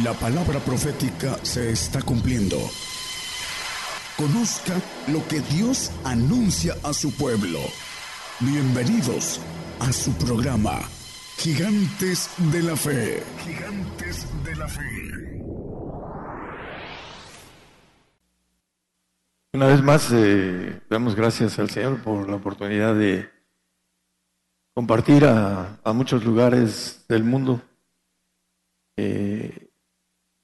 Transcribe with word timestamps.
La 0.00 0.14
palabra 0.14 0.58
profética 0.58 1.36
se 1.44 1.70
está 1.70 2.00
cumpliendo. 2.00 2.56
Conozca 4.16 4.80
lo 5.08 5.22
que 5.28 5.40
Dios 5.40 5.92
anuncia 6.02 6.74
a 6.82 6.94
su 6.94 7.14
pueblo. 7.14 7.58
Bienvenidos 8.40 9.38
a 9.80 9.92
su 9.92 10.14
programa, 10.14 10.80
Gigantes 11.36 12.30
de 12.38 12.62
la 12.62 12.74
Fe. 12.74 13.22
Gigantes 13.44 14.26
de 14.42 14.56
la 14.56 14.66
Fe. 14.66 15.42
Una 19.52 19.66
vez 19.66 19.82
más, 19.82 20.10
eh, 20.10 20.80
damos 20.88 21.14
gracias 21.14 21.58
al 21.58 21.68
Señor 21.68 22.02
por 22.02 22.30
la 22.30 22.36
oportunidad 22.36 22.94
de 22.94 23.28
compartir 24.72 25.26
a, 25.26 25.82
muchos 25.92 26.24
lugares 26.24 27.04
del 27.10 27.24
mundo. 27.24 27.60
Eh, 28.96 29.68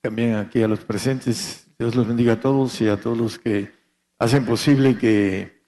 también 0.09 0.37
aquí 0.37 0.63
a 0.63 0.69
los 0.69 0.81
presentes. 0.81 1.69
Dios 1.79 1.95
los 1.95 2.09
bendiga 2.09 2.33
a 2.33 2.41
todos 2.41 2.81
y 2.81 2.89
a 2.89 2.99
todos 2.99 3.19
los 3.19 3.39
que 3.39 3.75
hacen 4.19 4.47
posible 4.47 4.97
que 4.97 5.67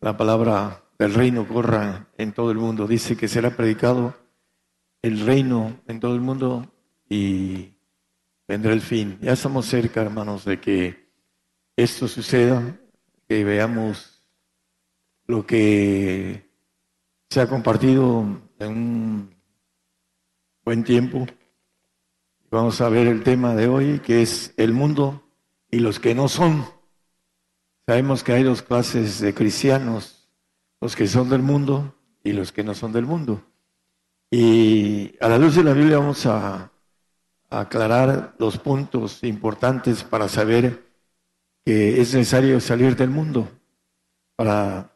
la 0.00 0.16
palabra 0.16 0.84
del 0.96 1.12
reino 1.12 1.48
corra 1.48 2.08
en 2.16 2.30
todo 2.30 2.52
el 2.52 2.58
mundo. 2.58 2.86
Dice 2.86 3.16
que 3.16 3.26
será 3.26 3.56
predicado 3.56 4.14
el 5.02 5.26
reino 5.26 5.80
en 5.88 5.98
todo 5.98 6.14
el 6.14 6.20
mundo 6.20 6.72
y 7.08 7.74
vendrá 8.46 8.72
el 8.72 8.80
fin. 8.80 9.18
Ya 9.22 9.32
estamos 9.32 9.66
cerca, 9.66 10.02
hermanos, 10.02 10.44
de 10.44 10.60
que 10.60 11.10
esto 11.74 12.06
suceda, 12.06 12.78
que 13.26 13.42
veamos 13.42 14.22
lo 15.26 15.44
que 15.44 16.48
se 17.28 17.40
ha 17.40 17.48
compartido 17.48 18.40
en 18.60 18.68
un 18.70 19.34
buen 20.62 20.84
tiempo 20.84 21.26
Vamos 22.52 22.80
a 22.80 22.88
ver 22.88 23.06
el 23.06 23.22
tema 23.22 23.54
de 23.54 23.68
hoy, 23.68 24.00
que 24.00 24.22
es 24.22 24.54
el 24.56 24.72
mundo 24.72 25.22
y 25.70 25.78
los 25.78 26.00
que 26.00 26.16
no 26.16 26.26
son. 26.26 26.64
Sabemos 27.86 28.24
que 28.24 28.32
hay 28.32 28.42
dos 28.42 28.60
clases 28.60 29.20
de 29.20 29.32
cristianos, 29.32 30.28
los 30.80 30.96
que 30.96 31.06
son 31.06 31.30
del 31.30 31.42
mundo 31.42 31.94
y 32.24 32.32
los 32.32 32.50
que 32.50 32.64
no 32.64 32.74
son 32.74 32.92
del 32.92 33.06
mundo. 33.06 33.40
Y 34.32 35.14
a 35.20 35.28
la 35.28 35.38
luz 35.38 35.54
de 35.54 35.62
la 35.62 35.74
Biblia 35.74 35.98
vamos 35.98 36.26
a, 36.26 36.72
aclarar 37.50 38.34
los 38.38 38.58
puntos 38.58 39.22
importantes 39.24 40.02
para 40.04 40.28
saber 40.28 40.86
que 41.64 42.00
es 42.00 42.14
necesario 42.14 42.60
salir 42.60 42.94
del 42.94 43.10
mundo 43.10 43.48
para 44.36 44.92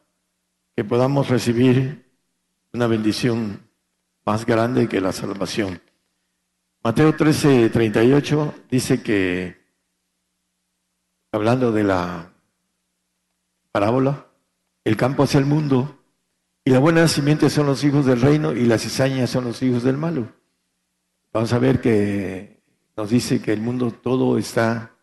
que 0.75 0.85
podamos 0.85 1.29
recibir 1.29 2.05
una 2.73 2.87
bendición 2.87 3.59
más 4.25 4.45
grande 4.45 4.87
que 4.87 5.01
la 5.01 5.11
salvación. 5.11 5.81
Mateo 6.85 7.15
13, 7.15 7.71
38 7.71 8.53
dice 8.69 9.01
que, 9.01 9.57
hablando 11.31 11.71
de 11.71 11.83
la 11.83 12.31
parábola, 13.71 14.27
el 14.83 14.95
campo 14.95 15.23
es 15.23 15.33
el 15.33 15.45
mundo 15.45 15.97
y 16.63 16.69
la 16.69 16.77
buena 16.77 17.07
simiente 17.07 17.49
son 17.49 17.65
los 17.65 17.83
hijos 17.83 18.05
del 18.05 18.21
reino 18.21 18.51
y 18.51 18.65
las 18.65 18.83
cizañas 18.83 19.31
son 19.31 19.45
los 19.45 19.63
hijos 19.63 19.81
del 19.81 19.97
malo. 19.97 20.31
Vamos 21.33 21.53
a 21.53 21.57
ver 21.57 21.81
que 21.81 22.61
nos 22.95 23.09
dice 23.09 23.41
que 23.41 23.51
el 23.51 23.61
mundo 23.61 23.89
todo 23.89 24.37
está 24.37 24.95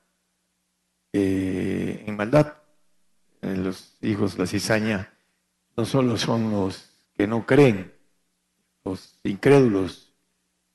eh, 1.12 2.04
en 2.06 2.16
maldad. 2.16 2.58
Los 3.40 3.96
hijos, 4.02 4.38
la 4.38 4.46
cizaña, 4.46 5.12
no 5.76 5.84
solo 5.84 6.16
son 6.16 6.48
los 6.52 6.92
que 7.16 7.26
no 7.26 7.44
creen, 7.44 7.92
los 8.84 9.18
incrédulos, 9.24 10.11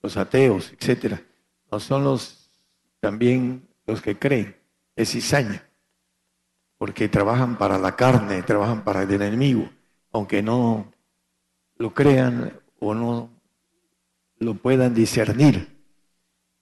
los 0.08 0.16
ateos, 0.16 0.72
etcétera, 0.72 1.22
no 1.70 1.82
son 1.82 2.06
los 2.06 2.50
también 3.02 3.68
los 3.86 4.02
que 4.02 4.18
creen, 4.18 4.56
es 4.96 5.12
cizaña, 5.12 5.70
porque 6.78 7.10
trabajan 7.10 7.58
para 7.58 7.78
la 7.78 7.98
carne, 7.98 8.42
trabajan 8.42 8.86
para 8.86 9.04
el 9.04 9.12
enemigo, 9.12 9.70
aunque 10.14 10.42
no 10.42 10.94
lo 11.76 11.94
crean 11.94 12.58
o 12.80 12.94
no 12.94 13.30
lo 14.40 14.54
puedan 14.54 14.94
discernir. 14.94 15.76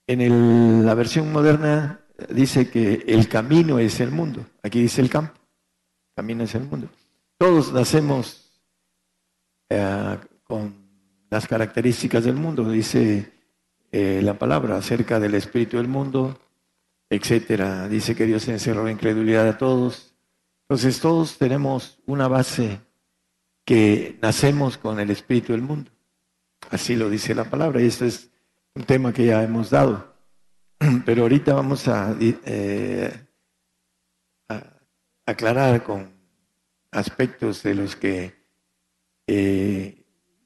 En 0.07 0.83
la 0.83 0.95
versión 0.95 1.31
moderna 1.31 1.99
dice 2.29 2.71
que 2.71 3.03
el 3.05 3.29
camino 3.29 3.77
es 3.77 3.99
el 3.99 4.09
mundo, 4.09 4.43
aquí 4.63 4.81
dice 4.81 5.01
el 5.01 5.09
campo, 5.11 5.39
camino 6.15 6.43
es 6.43 6.55
el 6.55 6.63
mundo. 6.63 6.89
Todos 7.37 7.71
nacemos 7.71 8.59
eh, 9.69 10.17
con 10.43 10.83
las 11.29 11.47
características 11.47 12.23
del 12.23 12.35
mundo, 12.35 12.67
dice 12.71 13.34
eh, 13.97 14.21
la 14.21 14.37
palabra 14.37 14.75
acerca 14.75 15.21
del 15.21 15.35
espíritu 15.35 15.77
del 15.77 15.87
mundo, 15.87 16.37
etcétera. 17.09 17.87
Dice 17.87 18.13
que 18.13 18.25
Dios 18.25 18.45
encerró 18.49 18.83
la 18.83 18.91
incredulidad 18.91 19.47
a 19.47 19.57
todos. 19.57 20.13
Entonces 20.63 20.99
todos 20.99 21.37
tenemos 21.37 21.97
una 22.05 22.27
base 22.27 22.81
que 23.63 24.19
nacemos 24.21 24.77
con 24.77 24.99
el 24.99 25.11
espíritu 25.11 25.53
del 25.53 25.61
mundo. 25.61 25.91
Así 26.71 26.97
lo 26.97 27.09
dice 27.09 27.33
la 27.33 27.45
palabra 27.45 27.81
y 27.81 27.85
esto 27.85 28.03
es 28.03 28.31
un 28.73 28.83
tema 28.83 29.13
que 29.13 29.27
ya 29.27 29.41
hemos 29.41 29.69
dado. 29.69 30.13
Pero 31.05 31.21
ahorita 31.21 31.53
vamos 31.53 31.87
a, 31.87 32.17
eh, 32.19 33.13
aclarar 35.25 35.83
con 35.83 36.11
aspectos 36.91 37.63
de 37.63 37.75
los 37.75 37.95
que 37.95 38.35
eh, 39.25 40.03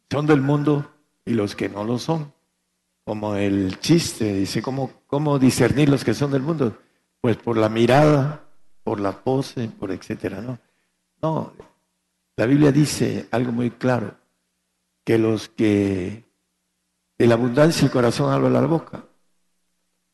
son 0.07 0.27
del 0.27 0.41
mundo 0.41 0.93
y 1.25 1.33
los 1.33 1.55
que 1.55 1.67
no 1.67 1.83
lo 1.83 1.97
son. 1.97 2.37
Como 3.09 3.35
el 3.35 3.79
chiste, 3.79 4.35
dice, 4.35 4.61
¿cómo, 4.61 4.91
¿cómo 5.07 5.39
discernir 5.39 5.89
los 5.89 6.05
que 6.05 6.13
son 6.13 6.29
del 6.29 6.43
mundo? 6.43 6.77
Pues 7.19 7.37
por 7.37 7.57
la 7.57 7.67
mirada, 7.67 8.47
por 8.83 8.99
la 8.99 9.23
pose, 9.23 9.67
por 9.67 9.91
etcétera, 9.91 10.41
¿no? 10.41 10.59
No, 11.19 11.51
la 12.35 12.45
Biblia 12.45 12.71
dice 12.71 13.27
algo 13.31 13.51
muy 13.51 13.71
claro, 13.71 14.15
que 15.03 15.17
los 15.17 15.49
que 15.49 16.23
de 17.17 17.25
la 17.25 17.33
abundancia 17.33 17.81
del 17.81 17.91
corazón 17.91 18.31
hablan 18.31 18.53
la 18.53 18.61
boca, 18.67 19.03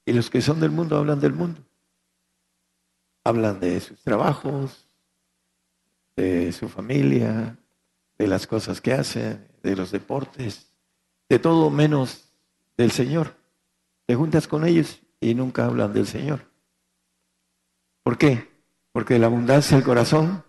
y 0.06 0.14
los 0.14 0.30
que 0.30 0.42
son 0.42 0.62
del 0.62 0.72
mundo 0.72 0.98
hablan 0.98 1.20
del 1.20 1.34
mundo. 1.34 1.60
Hablan 3.26 3.60
de 3.60 3.78
sus 3.82 4.02
trabajos, 4.04 4.88
de 6.16 6.54
su 6.54 6.70
familia, 6.70 7.58
de 8.18 8.28
las 8.28 8.48
cosas 8.48 8.80
que 8.80 8.94
hacen, 8.94 9.50
de 9.64 9.76
los 9.76 9.92
deportes, 9.92 10.72
de 11.28 11.40
todo 11.40 11.70
menos 11.70 12.25
del 12.78 12.92
Señor. 12.92 13.36
Te 14.06 14.16
juntas 14.16 14.48
con 14.48 14.66
ellos 14.66 15.02
y 15.20 15.34
nunca 15.34 15.66
hablan 15.66 15.94
del 15.94 16.08
Señor. 16.08 16.52
¿Por 18.04 18.18
qué? 18.18 18.48
Porque 18.92 19.18
la 19.18 19.28
abundancia 19.28 19.78
del 19.78 19.86
corazón 19.86 20.44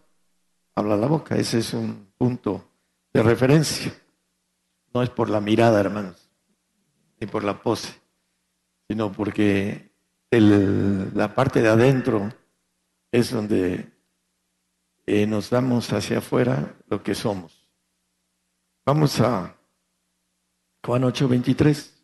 habla 0.75 0.97
la 0.97 1.07
boca. 1.07 1.37
Ese 1.37 1.59
es 1.59 1.73
un 1.73 2.13
punto 2.19 2.69
de 3.13 3.23
referencia. 3.23 3.93
No 4.93 5.03
es 5.03 5.11
por 5.11 5.31
la 5.31 5.41
mirada, 5.41 5.81
hermanos, 5.81 6.31
ni 7.21 7.27
por 7.27 7.45
la 7.45 7.63
pose, 7.63 7.95
sino 8.89 9.13
porque 9.13 9.91
la 10.31 11.35
parte 11.35 11.63
de 11.63 11.69
adentro 11.69 12.31
es 13.11 13.31
donde 13.31 13.91
eh, 15.07 15.27
nos 15.27 15.51
damos 15.51 15.93
hacia 15.93 16.19
afuera 16.19 16.75
lo 16.89 17.03
que 17.03 17.15
somos. 17.15 17.69
Vamos 18.85 19.21
a 19.21 19.57
Juan 20.85 21.05
8, 21.05 21.29
23. 21.29 21.96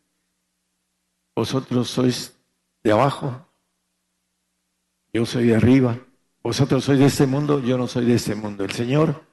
Vosotros 1.34 1.88
sois 1.88 2.34
de 2.82 2.92
abajo, 2.92 3.46
yo 5.12 5.26
soy 5.26 5.46
de 5.46 5.56
arriba. 5.56 5.98
Vosotros 6.42 6.84
sois 6.84 6.98
de 6.98 7.06
este 7.06 7.26
mundo, 7.26 7.60
yo 7.60 7.78
no 7.78 7.86
soy 7.86 8.04
de 8.04 8.14
este 8.14 8.34
mundo. 8.34 8.64
El 8.64 8.72
Señor, 8.72 9.24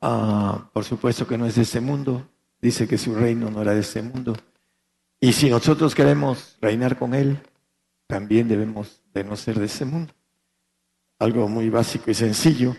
ah, 0.00 0.70
por 0.72 0.84
supuesto 0.84 1.26
que 1.26 1.36
no 1.36 1.46
es 1.46 1.56
de 1.56 1.62
este 1.62 1.80
mundo, 1.80 2.28
dice 2.60 2.86
que 2.86 2.98
su 2.98 3.14
reino 3.14 3.50
no 3.50 3.60
era 3.62 3.74
de 3.74 3.80
este 3.80 4.02
mundo. 4.02 4.34
Y 5.20 5.32
si 5.32 5.50
nosotros 5.50 5.94
queremos 5.94 6.56
reinar 6.60 6.98
con 6.98 7.14
Él, 7.14 7.40
también 8.06 8.48
debemos 8.48 9.02
de 9.12 9.24
no 9.24 9.36
ser 9.36 9.58
de 9.58 9.66
este 9.66 9.84
mundo. 9.84 10.12
Algo 11.18 11.48
muy 11.48 11.70
básico 11.70 12.10
y 12.10 12.14
sencillo. 12.14 12.76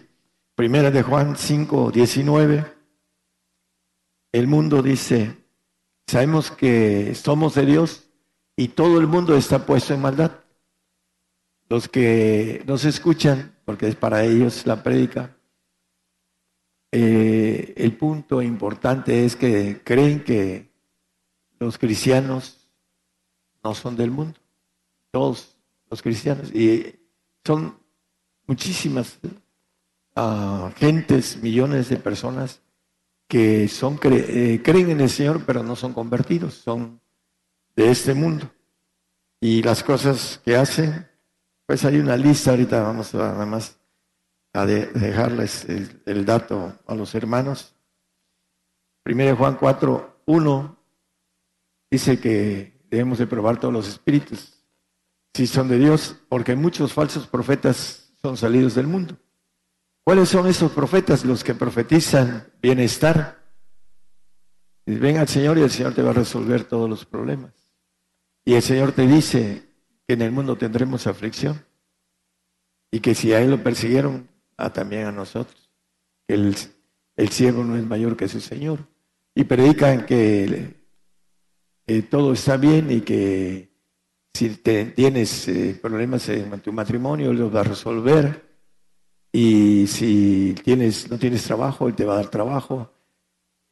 Primera 0.56 0.92
de 0.92 1.04
Juan 1.04 1.36
5, 1.36 1.92
19. 1.92 2.66
El 4.32 4.48
mundo 4.48 4.82
dice, 4.82 5.38
sabemos 6.06 6.52
que 6.52 7.16
somos 7.16 7.56
de 7.56 7.66
Dios 7.66 8.03
y 8.56 8.70
todo 8.70 9.00
el 9.00 9.08
mundo 9.08 9.36
está 9.36 9.66
puesto 9.66 9.94
en 9.94 10.02
maldad. 10.02 10.32
Los 11.70 11.88
que 11.88 12.64
nos 12.68 12.86
escuchan, 12.86 13.56
porque 13.66 13.88
es 13.88 13.96
para 13.96 14.24
ellos 14.24 14.66
la 14.66 14.84
prédica, 14.84 15.36
eh, 16.92 17.74
el 17.78 17.98
punto 17.98 18.42
importante 18.42 19.26
es 19.26 19.36
que 19.36 19.82
creen 19.84 20.24
que 20.24 20.72
los 21.60 21.78
cristianos 21.78 22.70
no 23.64 23.74
son 23.74 23.96
del 23.96 24.12
mundo, 24.12 24.40
todos 25.10 25.56
los 25.90 26.02
cristianos, 26.02 26.54
y 26.54 27.00
son 27.44 27.76
muchísimas 28.46 29.20
ah, 30.16 30.72
gentes, 30.76 31.42
millones 31.42 31.90
de 31.90 31.98
personas 31.98 32.62
que 33.28 33.68
son, 33.68 34.00
eh, 34.04 34.62
creen 34.64 34.92
en 34.92 35.02
el 35.02 35.10
Señor, 35.10 35.44
pero 35.46 35.64
no 35.64 35.76
son 35.76 35.94
convertidos, 35.94 36.54
son 36.56 37.02
de 37.76 37.92
este 37.92 38.14
mundo. 38.14 38.50
y 39.42 39.62
las 39.62 39.84
cosas 39.84 40.40
que 40.46 40.56
hacen, 40.56 41.06
pues 41.66 41.84
hay 41.84 41.98
una 41.98 42.16
lista, 42.16 42.52
ahorita 42.52 42.82
vamos 42.82 43.14
a 43.14 43.18
nada 43.18 43.46
más 43.46 43.78
a 44.54 44.66
dejarles 44.66 45.66
el, 45.66 46.26
dato 46.26 46.80
a 46.86 46.96
los 46.96 47.16
hermanos. 47.16 47.76
Primero 49.02 49.36
Juan 49.36 49.58
4, 49.60 50.22
1 50.26 50.78
dice 51.90 52.20
que 52.20 52.80
debemos 52.90 53.18
de 53.18 53.28
probar 53.28 53.60
todos 53.60 53.74
los 53.74 53.88
espíritus, 53.88 54.64
si 55.34 55.48
son 55.48 55.68
de 55.68 55.80
Dios, 55.80 56.16
porque 56.30 56.56
muchos 56.56 56.94
falsos 56.94 57.28
profetas 57.28 58.14
son 58.22 58.38
salidos 58.38 58.76
del 58.76 58.88
mundo. 58.88 59.18
¿Cuáles 60.04 60.30
son 60.30 60.48
esos 60.48 60.72
profetas? 60.72 61.26
Los 61.26 61.44
que 61.44 61.56
profetizan 61.56 62.48
bienestar. 62.62 63.42
Ven 64.86 65.18
al 65.18 65.28
Señor 65.28 65.58
y 65.58 65.62
el 65.62 65.72
Señor 65.72 65.94
te 65.96 66.04
va 66.04 66.12
a 66.12 66.14
resolver 66.14 66.66
todos 66.66 66.90
los 66.90 67.06
problemas. 67.06 67.54
Y 68.46 68.56
el 68.56 68.62
Señor 68.62 68.92
te 68.92 69.08
dice 69.08 69.64
que 70.08 70.14
en 70.14 70.22
el 70.22 70.32
mundo 70.32 70.58
tendremos 70.58 71.08
aflicción 71.08 71.64
y 72.92 73.00
que 73.00 73.16
si 73.16 73.34
a 73.34 73.42
Él 73.42 73.52
lo 73.52 73.64
persiguieron, 73.64 74.28
a 74.58 74.72
también 74.72 75.06
a 75.06 75.12
nosotros. 75.12 75.70
El, 76.28 76.56
el 77.16 77.30
siervo 77.30 77.64
no 77.64 77.76
es 77.76 77.86
mayor 77.86 78.16
que 78.16 78.28
su 78.28 78.40
Señor. 78.40 78.88
Y 79.36 79.46
predican 79.46 80.06
que 80.06 80.76
todo 82.10 82.34
está 82.34 82.58
bien 82.58 82.92
y 82.92 83.02
que 83.02 83.74
si 84.34 84.50
tienes 84.50 85.48
eh, 85.48 85.78
problemas 85.80 86.28
en 86.30 86.60
tu 86.60 86.74
matrimonio, 86.74 87.34
los 87.34 87.54
va 87.54 87.62
a 87.62 87.66
resolver. 87.66 88.54
Y 89.32 89.88
si 89.88 90.56
tienes, 90.64 91.10
no 91.10 91.18
tienes 91.18 91.44
trabajo, 91.44 91.88
Él 91.88 91.96
te 91.96 92.06
va 92.06 92.14
a 92.14 92.18
dar 92.18 92.30
trabajo. 92.30 92.92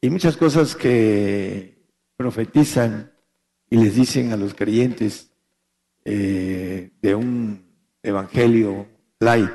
Y 0.00 0.10
muchas 0.10 0.36
cosas 0.36 0.74
que 0.74 1.86
profetizan 2.16 3.11
y 3.72 3.76
les 3.78 3.94
dicen 3.94 4.34
a 4.34 4.36
los 4.36 4.52
creyentes 4.52 5.32
eh, 6.04 6.90
de 7.00 7.14
un 7.14 7.64
evangelio 8.02 8.86
light, 9.18 9.48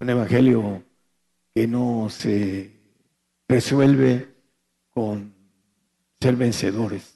un 0.00 0.10
evangelio 0.10 0.82
que 1.54 1.68
no 1.68 2.08
se 2.10 2.72
resuelve 3.46 4.34
con 4.90 5.32
ser 6.20 6.34
vencedores. 6.34 7.14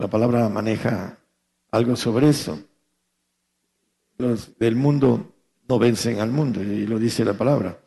La 0.00 0.08
palabra 0.08 0.48
maneja 0.48 1.16
algo 1.70 1.94
sobre 1.94 2.30
eso. 2.30 2.58
Los 4.18 4.58
del 4.58 4.74
mundo 4.74 5.32
no 5.68 5.78
vencen 5.78 6.18
al 6.18 6.32
mundo, 6.32 6.60
y 6.60 6.88
lo 6.88 6.98
dice 6.98 7.24
la 7.24 7.34
palabra. 7.34 7.80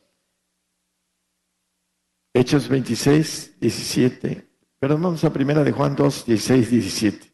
Hechos 2.33 2.69
26, 2.69 3.59
17. 3.59 4.47
Pero 4.79 4.97
vamos 4.97 5.25
a 5.25 5.33
primera 5.33 5.61
de 5.61 5.73
Juan 5.73 5.94
2, 5.94 6.25
16, 6.25 6.71
17. 6.71 7.29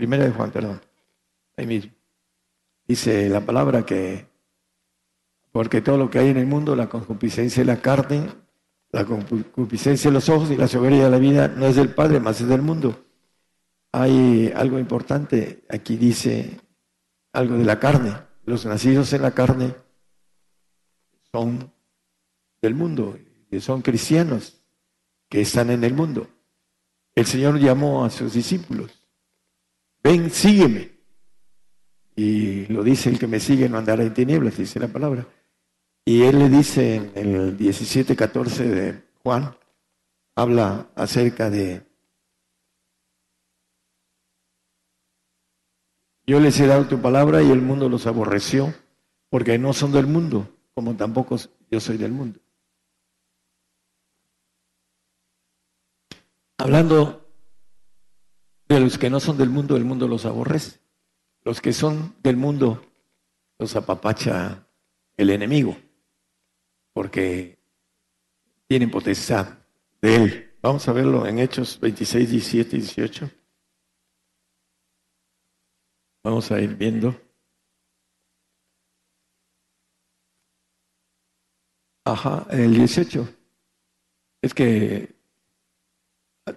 Primera 0.00 0.24
de 0.24 0.30
Juan, 0.30 0.50
perdón. 0.50 0.80
Ahí 1.58 1.66
mismo. 1.66 1.92
Dice 2.88 3.28
la 3.28 3.44
palabra 3.44 3.84
que, 3.84 4.30
porque 5.52 5.82
todo 5.82 5.98
lo 5.98 6.08
que 6.08 6.18
hay 6.18 6.28
en 6.28 6.38
el 6.38 6.46
mundo, 6.46 6.74
la 6.74 6.88
concupiscencia 6.88 7.60
de 7.60 7.66
la 7.66 7.82
carne, 7.82 8.30
la 8.92 9.04
concupiscencia 9.04 10.08
de 10.08 10.14
los 10.14 10.30
ojos 10.30 10.50
y 10.50 10.56
la 10.56 10.68
soberbia 10.68 11.04
de 11.04 11.10
la 11.10 11.18
vida, 11.18 11.48
no 11.48 11.66
es 11.66 11.76
del 11.76 11.90
Padre, 11.90 12.18
más 12.18 12.40
es 12.40 12.48
del 12.48 12.62
mundo. 12.62 13.04
Hay 13.92 14.50
algo 14.56 14.78
importante, 14.78 15.66
aquí 15.68 15.98
dice 15.98 16.58
algo 17.34 17.58
de 17.58 17.64
la 17.66 17.78
carne. 17.78 18.16
Los 18.46 18.64
nacidos 18.64 19.12
en 19.12 19.20
la 19.20 19.32
carne 19.32 19.74
son 21.30 21.70
del 22.62 22.74
mundo, 22.74 23.18
son 23.60 23.82
cristianos, 23.82 24.62
que 25.28 25.42
están 25.42 25.68
en 25.68 25.84
el 25.84 25.92
mundo. 25.92 26.26
El 27.14 27.26
Señor 27.26 27.58
llamó 27.58 28.02
a 28.02 28.08
sus 28.08 28.32
discípulos 28.32 28.99
ven, 30.02 30.30
sígueme. 30.30 30.90
Y 32.16 32.66
lo 32.66 32.82
dice, 32.82 33.10
el 33.10 33.18
que 33.18 33.26
me 33.26 33.40
sigue 33.40 33.68
no 33.68 33.78
andará 33.78 34.02
en 34.02 34.12
tinieblas, 34.12 34.56
dice 34.56 34.78
la 34.78 34.88
palabra. 34.88 35.26
Y 36.04 36.22
él 36.22 36.38
le 36.38 36.48
dice 36.48 37.12
en 37.14 37.34
el 37.34 37.56
17, 37.56 38.16
14 38.16 38.68
de 38.68 39.02
Juan, 39.22 39.54
habla 40.34 40.90
acerca 40.96 41.50
de, 41.50 41.86
yo 46.26 46.40
les 46.40 46.58
he 46.60 46.66
dado 46.66 46.86
tu 46.86 47.00
palabra 47.00 47.42
y 47.42 47.50
el 47.50 47.60
mundo 47.60 47.88
los 47.88 48.06
aborreció, 48.06 48.74
porque 49.28 49.58
no 49.58 49.72
son 49.72 49.92
del 49.92 50.06
mundo, 50.06 50.48
como 50.74 50.96
tampoco 50.96 51.36
yo 51.70 51.80
soy 51.80 51.96
del 51.96 52.12
mundo. 52.12 52.40
Hablando 56.58 57.19
de 58.74 58.80
los 58.80 58.98
que 58.98 59.10
no 59.10 59.18
son 59.18 59.36
del 59.36 59.50
mundo, 59.50 59.76
el 59.76 59.84
mundo 59.84 60.06
los 60.06 60.24
aborrece. 60.24 60.78
Los 61.42 61.60
que 61.60 61.72
son 61.72 62.14
del 62.22 62.36
mundo 62.36 62.86
los 63.58 63.74
apapacha 63.74 64.64
el 65.16 65.30
enemigo, 65.30 65.76
porque 66.92 67.58
tienen 68.68 68.90
potestad 68.90 69.58
de 70.00 70.14
él. 70.14 70.58
Vamos 70.62 70.86
a 70.86 70.92
verlo 70.92 71.26
en 71.26 71.40
Hechos 71.40 71.80
26, 71.80 72.30
17 72.30 72.76
y 72.76 72.80
18. 72.80 73.30
Vamos 76.22 76.52
a 76.52 76.60
ir 76.60 76.76
viendo. 76.76 77.20
Ajá, 82.04 82.46
el 82.50 82.74
18. 82.74 83.28
Es 84.42 84.54
que 84.54 85.19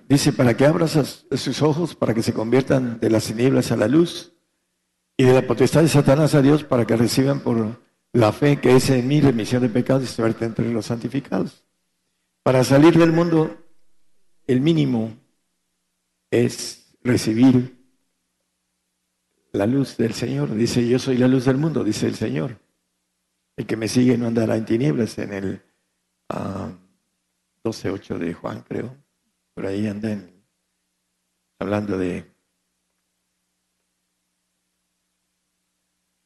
Dice, 0.08 0.34
para 0.34 0.56
que 0.56 0.66
abras 0.66 1.26
sus 1.32 1.62
ojos, 1.62 1.96
para 1.96 2.14
que 2.14 2.24
se 2.24 2.34
conviertan 2.34 3.00
de 3.00 3.10
las 3.10 3.26
tinieblas 3.26 3.72
a 3.72 3.78
la 3.78 3.88
luz 3.88 4.34
y 5.18 5.24
de 5.24 5.34
la 5.34 5.48
potestad 5.48 5.82
de 5.82 5.90
Satanás 5.90 6.36
a 6.36 6.42
Dios, 6.42 6.64
para 6.64 6.86
que 6.86 6.96
reciban 6.96 7.40
por 7.42 7.80
la 8.12 8.32
fe 8.32 8.60
que 8.60 8.76
es 8.76 8.90
en 8.90 9.08
mí 9.08 9.22
remisión 9.22 9.62
de 9.62 9.70
pecados 9.70 10.04
y 10.04 10.08
suerte 10.08 10.46
entre 10.46 10.72
los 10.72 10.86
santificados. 10.86 11.64
Para 12.44 12.64
salir 12.64 12.98
del 12.98 13.12
mundo, 13.12 13.58
el 14.48 14.62
mínimo 14.62 15.16
es 16.30 16.96
recibir 17.02 17.78
la 19.52 19.66
luz 19.66 19.98
del 19.98 20.14
Señor. 20.14 20.54
Dice, 20.54 20.88
yo 20.88 21.00
soy 21.00 21.18
la 21.18 21.28
luz 21.28 21.46
del 21.46 21.58
mundo, 21.58 21.84
dice 21.84 22.08
el 22.08 22.16
Señor. 22.16 22.60
El 23.56 23.66
que 23.66 23.78
me 23.78 23.88
sigue 23.88 24.18
no 24.18 24.28
andará 24.28 24.58
en 24.58 24.66
tinieblas, 24.66 25.18
en 25.20 25.34
el 25.34 25.62
12.8 26.30 28.16
ah, 28.16 28.18
de 28.18 28.34
Juan, 28.34 28.64
creo. 28.68 29.03
Por 29.54 29.66
ahí 29.68 29.88
andan 29.88 30.44
hablando 31.60 31.98
de... 31.98 32.32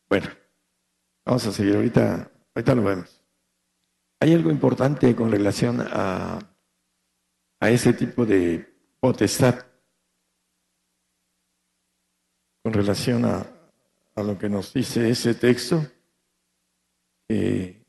Bueno, 0.09 0.27
vamos 1.25 1.45
a 1.45 1.51
seguir 1.51 1.75
ahorita, 1.75 2.31
ahorita 2.55 2.75
lo 2.75 2.83
vemos. 2.83 3.23
Hay 4.21 4.33
algo 4.33 4.49
importante 4.49 5.15
con 5.15 5.31
relación 5.31 5.81
a, 5.81 6.39
a 7.59 7.69
ese 7.69 7.93
tipo 7.93 8.25
de 8.25 8.95
potestad, 8.99 9.65
con 12.63 12.73
relación 12.73 13.25
a, 13.25 13.45
a 14.15 14.23
lo 14.23 14.37
que 14.37 14.49
nos 14.49 14.73
dice 14.73 15.09
ese 15.09 15.35
texto, 15.35 15.81
que 17.27 17.85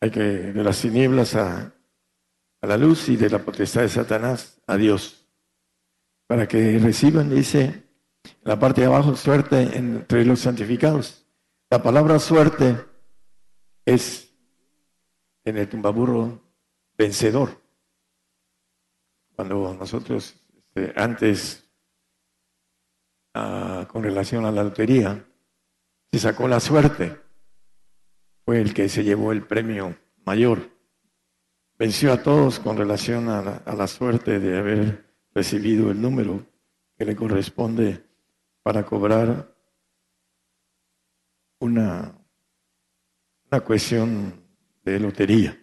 hay 0.00 0.10
que 0.10 0.20
de 0.20 0.64
las 0.64 0.80
tinieblas 0.80 1.36
a 1.36 1.72
a 2.62 2.66
la 2.66 2.76
luz 2.76 3.08
y 3.08 3.16
de 3.16 3.28
la 3.28 3.40
potestad 3.40 3.82
de 3.82 3.88
Satanás 3.88 4.60
a 4.66 4.76
Dios, 4.76 5.26
para 6.26 6.46
que 6.46 6.78
reciban, 6.78 7.28
dice, 7.28 7.82
la 8.42 8.58
parte 8.58 8.82
de 8.82 8.86
abajo, 8.86 9.16
suerte 9.16 9.76
entre 9.76 10.24
los 10.24 10.40
santificados. 10.40 11.26
La 11.68 11.82
palabra 11.82 12.18
suerte 12.18 12.76
es 13.84 14.32
en 15.44 15.58
el 15.58 15.68
tumbaburro 15.68 16.40
vencedor. 16.96 17.60
Cuando 19.34 19.74
nosotros 19.74 20.36
este, 20.56 20.92
antes, 20.96 21.68
ah, 23.34 23.88
con 23.90 24.02
relación 24.02 24.46
a 24.46 24.52
la 24.52 24.62
lotería, 24.62 25.26
se 26.12 26.18
sacó 26.18 26.46
la 26.46 26.60
suerte, 26.60 27.18
fue 28.44 28.60
el 28.60 28.72
que 28.72 28.88
se 28.88 29.02
llevó 29.02 29.32
el 29.32 29.44
premio 29.44 29.96
mayor 30.24 30.71
venció 31.82 32.12
a 32.12 32.22
todos 32.22 32.60
con 32.60 32.76
relación 32.76 33.28
a 33.28 33.60
la, 33.66 33.86
suerte 33.88 34.38
de 34.38 34.56
haber 34.56 35.04
recibido 35.34 35.90
el 35.90 36.00
número 36.00 36.46
que 36.96 37.04
le 37.04 37.16
corresponde 37.16 38.04
para 38.62 38.86
cobrar 38.86 39.52
una, 41.58 42.16
una 43.50 43.60
cuestión 43.62 44.32
de 44.84 45.00
lotería. 45.00 45.60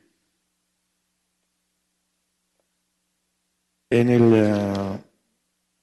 En 3.89 4.09
el 4.09 4.23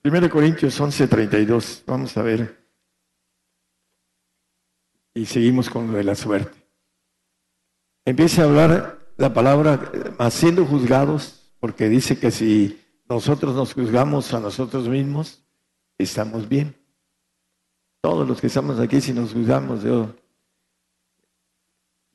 1 0.05 0.27
uh, 0.27 0.29
Corintios 0.29 0.79
11:32, 0.79 1.83
vamos 1.87 2.15
a 2.15 2.21
ver, 2.21 2.63
y 5.15 5.25
seguimos 5.25 5.71
con 5.71 5.91
lo 5.91 5.97
de 5.97 6.05
la 6.05 6.15
suerte. 6.15 6.59
Empieza 8.05 8.43
a 8.43 8.45
hablar 8.45 9.06
la 9.17 9.33
palabra, 9.33 9.91
siendo 10.31 10.67
juzgados, 10.67 11.53
porque 11.59 11.89
dice 11.89 12.19
que 12.19 12.31
si 12.31 12.83
nosotros 13.09 13.55
nos 13.55 13.73
juzgamos 13.73 14.33
a 14.35 14.41
nosotros 14.41 14.89
mismos, 14.89 15.47
estamos 15.99 16.49
bien. 16.49 16.77
todos 18.03 18.29
los 18.29 18.41
que 18.41 18.47
estamos 18.47 18.79
aquí, 18.79 19.01
si 19.01 19.13
nos 19.13 19.33
juzgamos, 19.33 19.83
yo, 19.83 20.15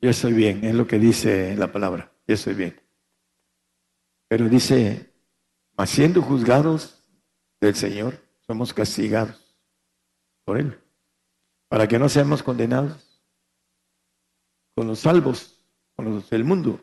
yo 0.00 0.10
estoy 0.10 0.32
bien, 0.32 0.64
es 0.64 0.74
lo 0.74 0.86
que 0.86 0.98
dice 0.98 1.54
la 1.56 1.70
palabra, 1.70 2.10
yo 2.26 2.34
estoy 2.34 2.54
bien. 2.54 2.80
Pero 4.28 4.48
dice, 4.48 5.12
mas 5.76 5.90
siendo 5.90 6.22
juzgados 6.22 7.04
del 7.60 7.74
Señor, 7.74 8.14
somos 8.46 8.72
castigados 8.72 9.54
por 10.44 10.56
Él, 10.56 10.80
para 11.68 11.86
que 11.86 11.98
no 11.98 12.08
seamos 12.08 12.42
condenados 12.42 13.22
con 14.74 14.86
los 14.86 15.00
salvos, 15.00 15.62
con 15.94 16.06
los 16.06 16.30
del 16.30 16.44
mundo, 16.44 16.80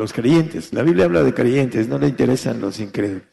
los 0.00 0.14
creyentes. 0.14 0.72
La 0.72 0.82
Biblia 0.82 1.04
habla 1.04 1.22
de 1.22 1.34
creyentes, 1.34 1.86
no 1.86 1.98
le 1.98 2.08
interesan 2.08 2.58
los 2.58 2.80
incrédulos. 2.80 3.28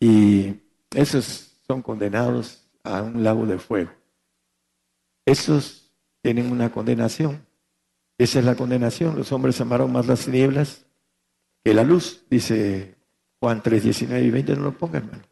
Y 0.00 0.56
esos 0.94 1.54
son 1.64 1.80
condenados 1.80 2.66
a 2.82 3.02
un 3.02 3.22
lago 3.22 3.46
de 3.46 3.58
fuego. 3.58 3.92
Esos 5.24 5.94
tienen 6.22 6.50
una 6.50 6.72
condenación. 6.72 7.46
Esa 8.18 8.40
es 8.40 8.44
la 8.44 8.56
condenación. 8.56 9.16
Los 9.16 9.30
hombres 9.30 9.60
amaron 9.60 9.92
más 9.92 10.08
las 10.08 10.24
tinieblas 10.24 10.84
que 11.64 11.72
la 11.72 11.84
luz, 11.84 12.24
dice 12.28 12.96
Juan 13.38 13.62
3, 13.62 13.84
19 13.84 14.24
y 14.24 14.30
20, 14.30 14.56
no 14.56 14.62
lo 14.62 14.76
pongan, 14.76 15.04
hermano. 15.04 15.22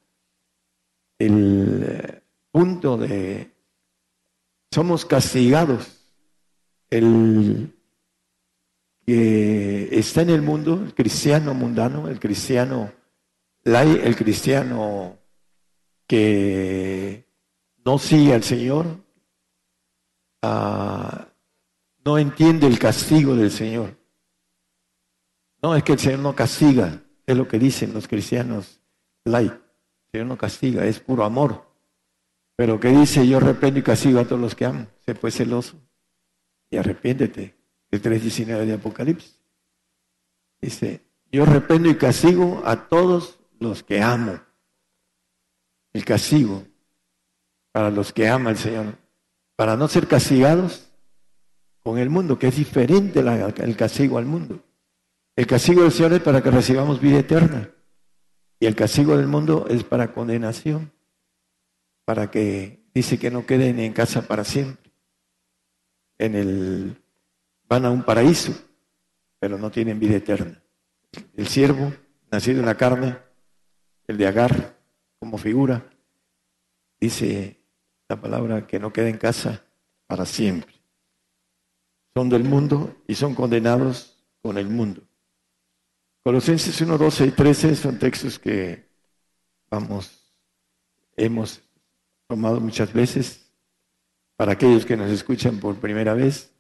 El 1.19 1.85
eh, 1.85 2.23
punto 2.53 2.97
de 2.97 3.51
somos 4.71 5.05
castigados. 5.05 5.97
El 6.91 7.75
que 9.11 9.89
está 9.99 10.23
en 10.23 10.31
el 10.31 10.41
mundo, 10.41 10.81
el 10.85 10.95
cristiano 10.95 11.53
mundano, 11.53 12.07
el 12.07 12.21
cristiano 12.21 12.93
el 13.65 14.15
cristiano 14.15 15.19
que 16.07 17.27
no 17.85 17.99
sigue 17.99 18.35
al 18.35 18.45
Señor, 18.45 18.87
ah, 20.43 21.27
no 22.05 22.19
entiende 22.19 22.69
el 22.69 22.79
castigo 22.79 23.35
del 23.35 23.51
Señor. 23.51 23.99
No, 25.61 25.75
es 25.75 25.83
que 25.83 25.95
el 25.95 25.99
Señor 25.99 26.21
no 26.21 26.37
castiga, 26.37 27.03
es 27.27 27.37
lo 27.37 27.49
que 27.49 27.59
dicen 27.59 27.93
los 27.93 28.07
cristianos 28.07 28.81
light. 29.25 29.53
El 29.53 30.11
Señor 30.13 30.27
no 30.29 30.39
castiga, 30.39 30.87
es 30.87 31.01
puro 31.01 31.25
amor. 31.25 31.69
Pero 32.55 32.79
que 32.79 32.91
dice, 32.91 33.27
yo 33.27 33.39
arrepiento 33.39 33.81
y 33.81 33.83
castigo 33.83 34.21
a 34.21 34.25
todos 34.25 34.41
los 34.41 34.55
que 34.55 34.67
amo. 34.67 34.87
Se 35.05 35.17
fue 35.17 35.33
celoso 35.33 35.77
y 36.71 36.77
arrepiéntete. 36.77 37.60
El 37.91 38.03
3.19 38.03 38.67
de 38.67 38.75
Apocalipsis. 38.75 39.41
Dice, 40.61 41.03
yo 41.33 41.45
arrepiento 41.45 41.89
y 41.89 41.97
castigo 41.97 42.63
a 42.65 42.89
todos 42.89 43.39
los 43.59 43.83
que 43.83 44.03
amo. 44.03 44.41
El 45.93 46.05
castigo 46.05 46.65
para 47.73 47.91
los 47.91 48.13
que 48.13 48.29
ama 48.29 48.51
el 48.51 48.59
Señor. 48.59 48.99
Para 49.57 49.77
no 49.77 49.89
ser 49.89 50.07
castigados 50.07 50.91
con 51.83 51.99
el 51.99 52.11
mundo, 52.11 52.39
que 52.39 52.49
es 52.49 52.57
diferente 52.57 53.21
el 53.21 53.77
castigo 53.77 54.19
al 54.19 54.27
mundo. 54.27 54.63
El 55.37 55.47
castigo 55.47 55.83
del 55.83 55.93
Señor 55.93 56.13
es 56.15 56.21
para 56.21 56.43
que 56.43 56.51
recibamos 56.51 57.01
vida 57.01 57.19
eterna. 57.19 57.71
Y 58.59 58.67
el 58.67 58.77
castigo 58.77 59.17
del 59.17 59.27
mundo 59.27 59.67
es 59.69 59.85
para 59.85 60.13
condenación. 60.13 60.93
Para 62.05 62.31
que 62.31 62.85
dice 62.93 63.19
que 63.19 63.31
no 63.31 63.47
queden 63.47 63.79
en 63.81 63.93
casa 63.93 64.23
para 64.23 64.45
siempre. 64.45 64.93
En 66.19 66.35
el 66.35 67.03
van 67.71 67.85
a 67.85 67.91
un 67.91 68.03
paraíso, 68.03 68.53
pero 69.39 69.57
no 69.57 69.71
tienen 69.71 70.01
vida 70.01 70.17
eterna. 70.17 70.61
El 71.37 71.47
siervo, 71.47 71.93
nacido 72.31 72.59
en 72.59 72.67
la 72.67 72.77
carne, 72.77 73.17
el 74.09 74.19
de 74.19 74.27
Agar 74.27 74.77
como 75.21 75.39
figura, 75.39 75.89
dice 77.01 77.63
la 78.09 78.21
palabra 78.21 78.67
que 78.67 78.81
no 78.81 78.93
queda 78.93 79.09
en 79.09 79.19
casa 79.19 79.65
para 80.09 80.27
siempre. 80.27 80.75
Son 82.13 82.29
del 82.29 82.43
mundo 82.43 82.97
y 83.07 83.15
son 83.15 83.37
condenados 83.37 84.21
con 84.43 84.59
el 84.59 84.69
mundo. 84.69 85.03
Colosenses 86.25 86.81
1, 86.81 86.99
12 86.99 87.27
y 87.27 87.31
13 87.31 87.77
son 87.77 87.99
textos 88.01 88.39
que 88.41 88.91
vamos, 89.71 90.35
hemos 91.17 91.63
tomado 92.27 92.61
muchas 92.61 92.93
veces 92.93 93.49
para 94.37 94.53
aquellos 94.53 94.85
que 94.85 94.97
nos 94.97 95.11
escuchan 95.11 95.61
por 95.61 95.77
primera 95.77 96.15
vez. 96.15 96.53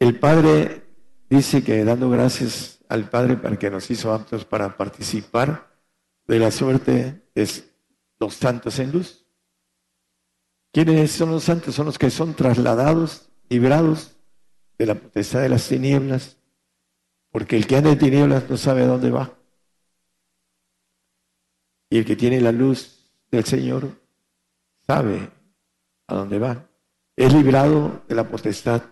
El 0.00 0.18
Padre 0.18 0.82
dice 1.28 1.62
que 1.62 1.84
dando 1.84 2.10
gracias 2.10 2.80
al 2.88 3.08
Padre 3.08 3.36
para 3.36 3.56
que 3.56 3.70
nos 3.70 3.88
hizo 3.90 4.12
aptos 4.12 4.44
para 4.44 4.76
participar 4.76 5.70
de 6.26 6.38
la 6.40 6.50
suerte 6.50 7.22
de 7.34 7.48
los 8.18 8.34
santos 8.34 8.80
en 8.80 8.90
luz. 8.90 9.26
¿Quiénes 10.72 11.12
son 11.12 11.30
los 11.30 11.44
santos? 11.44 11.74
Son 11.74 11.86
los 11.86 11.98
que 11.98 12.10
son 12.10 12.34
trasladados, 12.34 13.30
librados 13.48 14.16
de 14.78 14.86
la 14.86 14.94
potestad 14.96 15.42
de 15.42 15.50
las 15.50 15.68
tinieblas 15.68 16.38
porque 17.30 17.56
el 17.56 17.66
que 17.66 17.76
anda 17.76 17.92
en 17.92 17.98
tinieblas 17.98 18.48
no 18.48 18.56
sabe 18.56 18.82
a 18.82 18.86
dónde 18.86 19.10
va. 19.10 19.32
Y 21.90 21.98
el 21.98 22.04
que 22.04 22.16
tiene 22.16 22.40
la 22.40 22.52
luz 22.52 23.12
del 23.30 23.44
Señor 23.44 23.88
sabe 24.86 25.30
a 26.06 26.14
dónde 26.14 26.38
va. 26.38 26.66
Es 27.16 27.32
librado 27.32 28.02
de 28.08 28.14
la 28.14 28.28
potestad 28.28 28.82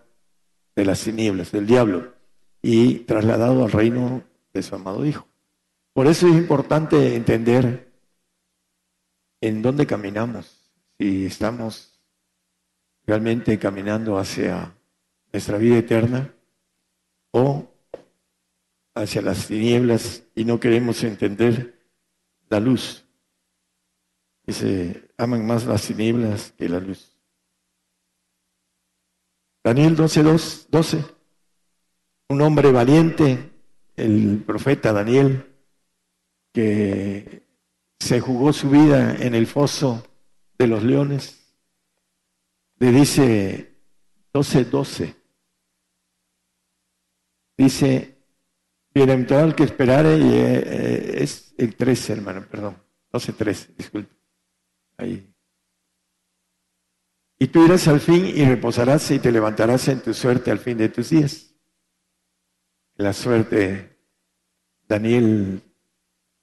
de 0.78 0.85
las 0.85 1.02
tinieblas, 1.02 1.50
del 1.50 1.66
diablo, 1.66 2.14
y 2.62 3.00
trasladado 3.00 3.64
al 3.64 3.73
reino 3.73 4.23
de 4.54 4.62
su 4.62 4.76
amado 4.76 5.04
Hijo. 5.04 5.26
Por 5.92 6.06
eso 6.06 6.28
es 6.28 6.35
importante 6.37 7.16
entender 7.16 7.92
en 9.40 9.61
dónde 9.61 9.88
caminamos, 9.88 10.70
si 10.97 11.26
estamos 11.26 11.99
realmente 13.04 13.58
caminando 13.58 14.18
hacia 14.18 14.73
nuestra 15.32 15.58
vida 15.58 15.78
eterna 15.78 16.32
o 17.32 17.68
hacia 18.94 19.20
las 19.20 19.49
tinieblas 19.49 20.23
y 20.37 20.44
no 20.44 20.61
queremos 20.61 21.02
entender 21.02 21.76
la 22.49 22.61
luz. 22.61 23.04
Dice, 24.47 25.11
aman 25.16 25.44
más 25.44 25.66
las 25.66 25.88
tinieblas 25.88 26.52
que 26.56 26.68
la 26.68 26.78
luz. 26.78 27.17
Daniel 29.68 29.96
12, 29.96 30.22
12. 30.70 31.04
Un 32.30 32.40
hombre 32.40 32.72
valiente, 32.72 33.50
el 33.96 34.42
profeta 34.46 34.94
Daniel, 34.94 35.44
que 36.54 37.42
se 38.00 38.18
jugó 38.18 38.54
su 38.54 38.70
vida 38.70 39.14
en 39.16 39.34
el 39.34 39.46
foso 39.46 40.06
de 40.58 40.68
los 40.68 40.82
leones, 40.82 41.54
le 42.78 42.92
dice 42.92 43.75
12, 44.32 44.64
12. 44.64 45.14
Dice, 47.58 48.18
Bienaventurado 48.94 49.48
el 49.48 49.54
que 49.54 49.64
esperare, 49.64 50.16
y 50.16 50.32
eh, 50.32 50.62
eh, 50.64 51.14
es 51.18 51.54
el 51.58 51.76
13, 51.76 52.14
hermano, 52.14 52.46
perdón, 52.50 52.82
12, 53.12 53.32
13, 53.34 53.75
disculpe. 53.76 54.16
Ahí. 54.96 55.30
Y 57.38 57.49
tú 57.49 57.64
irás 57.64 57.87
al 57.87 58.00
fin 58.00 58.26
y 58.26 58.45
reposarás 58.45 59.11
y 59.12 59.21
te 59.21 59.30
levantarás 59.30 59.87
en 59.88 60.00
tu 60.00 60.12
suerte 60.12 60.50
al 60.50 60.59
fin 60.59 60.76
de 60.76 60.88
tus 60.88 61.11
días. 61.11 61.54
La 62.97 63.12
suerte, 63.12 63.97
Daniel, 64.88 65.62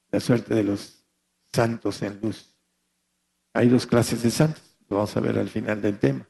la 0.09 0.19
suerte 0.21 0.55
de 0.55 0.63
los 0.63 1.05
santos 1.51 2.01
en 2.01 2.19
luz. 2.21 2.55
Hay 3.53 3.67
dos 3.67 3.85
clases 3.85 4.23
de 4.23 4.31
santos, 4.31 4.77
lo 4.87 4.97
vamos 4.97 5.15
a 5.17 5.19
ver 5.19 5.37
al 5.37 5.49
final 5.49 5.81
del 5.81 5.99
tema. 5.99 6.25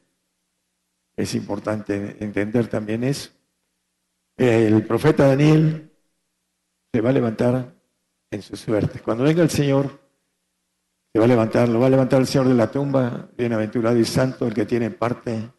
Es 1.14 1.34
importante 1.34 2.16
entender 2.22 2.66
también 2.66 3.04
eso. 3.04 3.30
El 4.36 4.84
profeta 4.84 5.28
Daniel 5.28 5.92
se 6.92 7.00
va 7.00 7.10
a 7.10 7.12
levantar 7.12 7.74
en 8.30 8.42
su 8.42 8.56
suerte. 8.56 9.00
Cuando 9.00 9.24
venga 9.24 9.42
el 9.42 9.50
Señor, 9.50 10.05
va 11.18 11.24
a 11.24 11.28
levantar, 11.28 11.68
lo 11.68 11.80
va 11.80 11.86
a 11.86 11.90
levantar 11.90 12.20
el 12.20 12.26
Señor 12.26 12.48
de 12.48 12.54
la 12.54 12.70
tumba, 12.70 13.28
bienaventurado 13.36 13.96
y 13.96 14.04
santo, 14.04 14.46
el 14.46 14.54
que 14.54 14.66
tiene 14.66 14.90
parte 14.90 15.50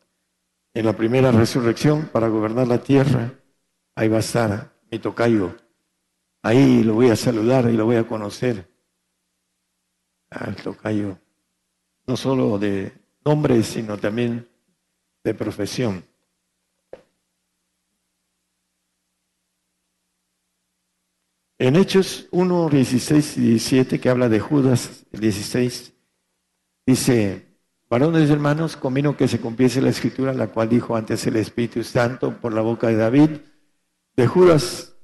en 0.74 0.86
la 0.86 0.94
primera 0.94 1.32
resurrección 1.32 2.10
para 2.12 2.28
gobernar 2.28 2.68
la 2.68 2.78
tierra. 2.78 3.34
Ahí 3.96 4.08
va 4.08 4.18
a 4.18 4.20
estar 4.20 4.74
mi 4.92 5.00
tocayo. 5.00 5.56
Ahí 6.44 6.84
lo 6.84 6.94
voy 6.94 7.10
a 7.10 7.16
saludar 7.16 7.70
y 7.70 7.74
lo 7.74 7.86
voy 7.86 7.96
a 7.96 8.08
conocer. 8.08 8.70
Al 10.30 10.56
tocayo, 10.56 11.18
no 12.06 12.18
solo 12.18 12.60
de 12.60 12.92
nombre, 13.26 13.64
sino 13.64 13.98
también 13.98 14.48
de 15.24 15.34
profesión. 15.34 16.04
En 21.60 21.76
Hechos 21.76 22.28
1, 22.32 22.70
16 22.70 23.38
y 23.38 23.42
17, 23.42 24.00
que 24.00 24.10
habla 24.10 24.30
de 24.30 24.40
Judas, 24.40 25.06
el 25.12 25.22
16, 25.22 25.94
dice, 26.86 27.48
varones 27.90 28.30
hermanos, 28.30 28.78
convino 28.78 29.18
que 29.18 29.28
se 29.28 29.40
cumpliese 29.40 29.82
la 29.82 29.90
escritura, 29.90 30.34
la 30.34 30.48
cual 30.48 30.70
dijo 30.70 30.96
antes 30.96 31.26
el 31.26 31.36
Espíritu 31.36 31.84
Santo 31.84 32.40
por 32.40 32.54
la 32.54 32.62
boca 32.62 32.88
de 32.88 32.96
David, 32.98 33.30
de 34.16 34.28
Judas, 34.28 34.96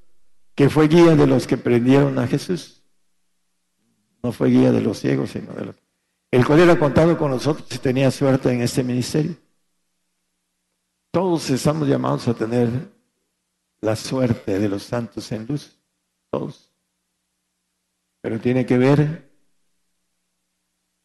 que 0.54 0.70
fue 0.70 0.88
guía 0.88 1.16
de 1.16 1.26
los 1.26 1.48
que 1.48 1.58
prendieron 1.58 2.20
a 2.20 2.28
Jesús. 2.28 2.84
No 4.22 4.32
fue 4.32 4.50
guía 4.50 4.72
de 4.72 4.82
los 4.82 5.00
ciegos, 5.00 5.32
sino 5.32 5.54
de 5.54 5.66
los... 5.66 5.76
el 6.30 6.46
cual 6.46 6.60
era 6.60 6.78
contado 6.78 7.18
con 7.18 7.32
nosotros 7.32 7.68
y 7.74 7.80
tenía 7.80 8.12
suerte 8.12 8.52
en 8.52 8.62
este 8.62 8.84
ministerio. 8.84 9.36
Todos 11.10 11.50
estamos 11.50 11.88
llamados 11.88 12.28
a 12.28 12.36
tener 12.36 12.70
la 13.82 13.96
suerte 13.96 14.60
de 14.60 14.70
los 14.70 14.84
santos 14.84 15.32
en 15.32 15.48
luz, 15.48 15.80
todos. 16.34 16.74
Pero 18.22 18.40
tiene 18.40 18.66
que 18.66 18.80
ver 18.80 19.32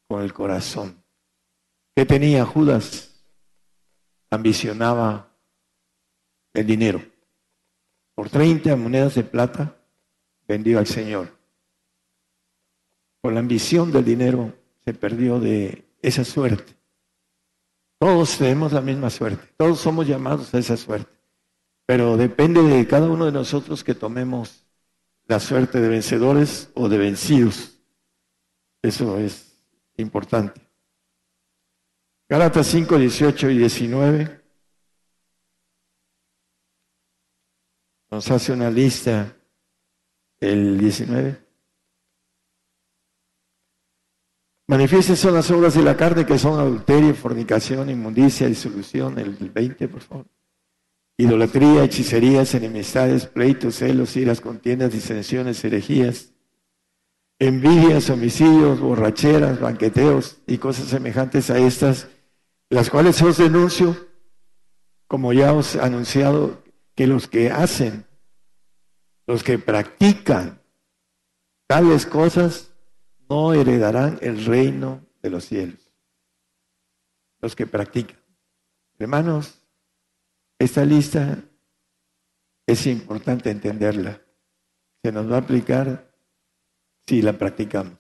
con 0.09 0.23
el 0.23 0.33
corazón. 0.33 1.05
¿Qué 1.95 2.07
tenía 2.07 2.47
Judas? 2.47 3.23
Ambicionaba 4.31 5.31
el 6.55 6.67
dinero. 6.67 7.03
Por 8.15 8.31
30 8.31 8.75
monedas 8.77 9.17
de 9.17 9.25
plata 9.25 9.77
vendió 10.47 10.79
al 10.79 10.87
Señor. 10.87 11.37
Por 13.21 13.35
la 13.35 13.41
ambición 13.41 13.93
del 13.93 14.07
dinero 14.07 14.55
se 14.87 14.95
perdió 14.95 15.39
de 15.39 15.85
esa 16.01 16.25
suerte. 16.25 16.75
Todos 17.99 18.39
tenemos 18.39 18.73
la 18.73 18.81
misma 18.81 19.11
suerte, 19.11 19.45
todos 19.59 19.81
somos 19.81 20.07
llamados 20.07 20.55
a 20.55 20.59
esa 20.59 20.77
suerte, 20.77 21.11
pero 21.85 22.17
depende 22.17 22.63
de 22.63 22.87
cada 22.87 23.11
uno 23.11 23.27
de 23.27 23.33
nosotros 23.33 23.83
que 23.83 23.95
tomemos 23.95 24.68
la 25.29 25.39
suerte 25.39 25.81
de 25.81 25.89
vencedores 25.89 26.71
o 26.75 26.89
de 26.89 26.99
vencidos. 26.99 27.79
Eso 28.83 29.19
es 29.19 29.55
importante. 29.99 30.61
Gálatas 32.29 32.67
5, 32.67 32.99
18 32.99 33.51
y 33.51 33.59
19 33.59 34.41
nos 38.11 38.31
hace 38.31 38.53
una 38.53 38.71
lista 38.71 39.37
el 40.41 40.79
19. 40.79 41.47
Manifiestas 44.67 45.19
son 45.19 45.35
las 45.35 45.51
obras 45.51 45.75
de 45.75 45.83
la 45.83 45.97
carne 45.97 46.25
que 46.25 46.39
son 46.39 46.59
adulterio, 46.59 47.15
fornicación, 47.15 47.91
inmundicia, 47.91 48.47
disolución, 48.47 49.19
el 49.19 49.51
20, 49.51 49.89
por 49.89 50.01
favor. 50.03 50.38
Idolatría, 51.21 51.83
hechicerías, 51.83 52.55
enemistades, 52.55 53.27
pleitos, 53.27 53.75
celos, 53.75 54.17
iras, 54.17 54.41
contiendas, 54.41 54.93
disensiones, 54.93 55.65
herejías, 55.65 56.31
envidias, 57.41 58.09
homicidios, 58.09 58.79
borracheras, 58.79 59.59
banqueteos 59.59 60.39
y 60.47 60.59
cosas 60.59 60.87
semejantes 60.87 61.51
a 61.51 61.59
estas, 61.59 62.07
las 62.71 62.89
cuales 62.89 63.21
os 63.21 63.37
denuncio, 63.37 63.97
como 65.09 65.33
ya 65.33 65.53
os 65.53 65.75
he 65.75 65.81
anunciado, 65.81 66.63
que 66.95 67.09
los 67.09 67.27
que 67.27 67.51
hacen, 67.51 68.07
los 69.27 69.43
que 69.43 69.59
practican 69.59 70.63
tales 71.67 72.07
cosas, 72.07 72.73
no 73.29 73.55
heredarán 73.55 74.21
el 74.23 74.45
reino 74.45 75.05
de 75.21 75.31
los 75.31 75.45
cielos. 75.47 75.91
Los 77.41 77.57
que 77.57 77.67
practican. 77.67 78.19
Hermanos, 79.01 79.68
esta 80.59 80.85
lista 80.85 81.43
es 82.67 82.87
importante 82.87 83.51
entenderla. 83.51 84.21
Se 85.03 85.13
nos 85.13 85.31
va 85.31 85.37
a 85.37 85.41
aplicar 85.41 86.13
si 87.07 87.23
la 87.23 87.33
practicamos. 87.33 87.99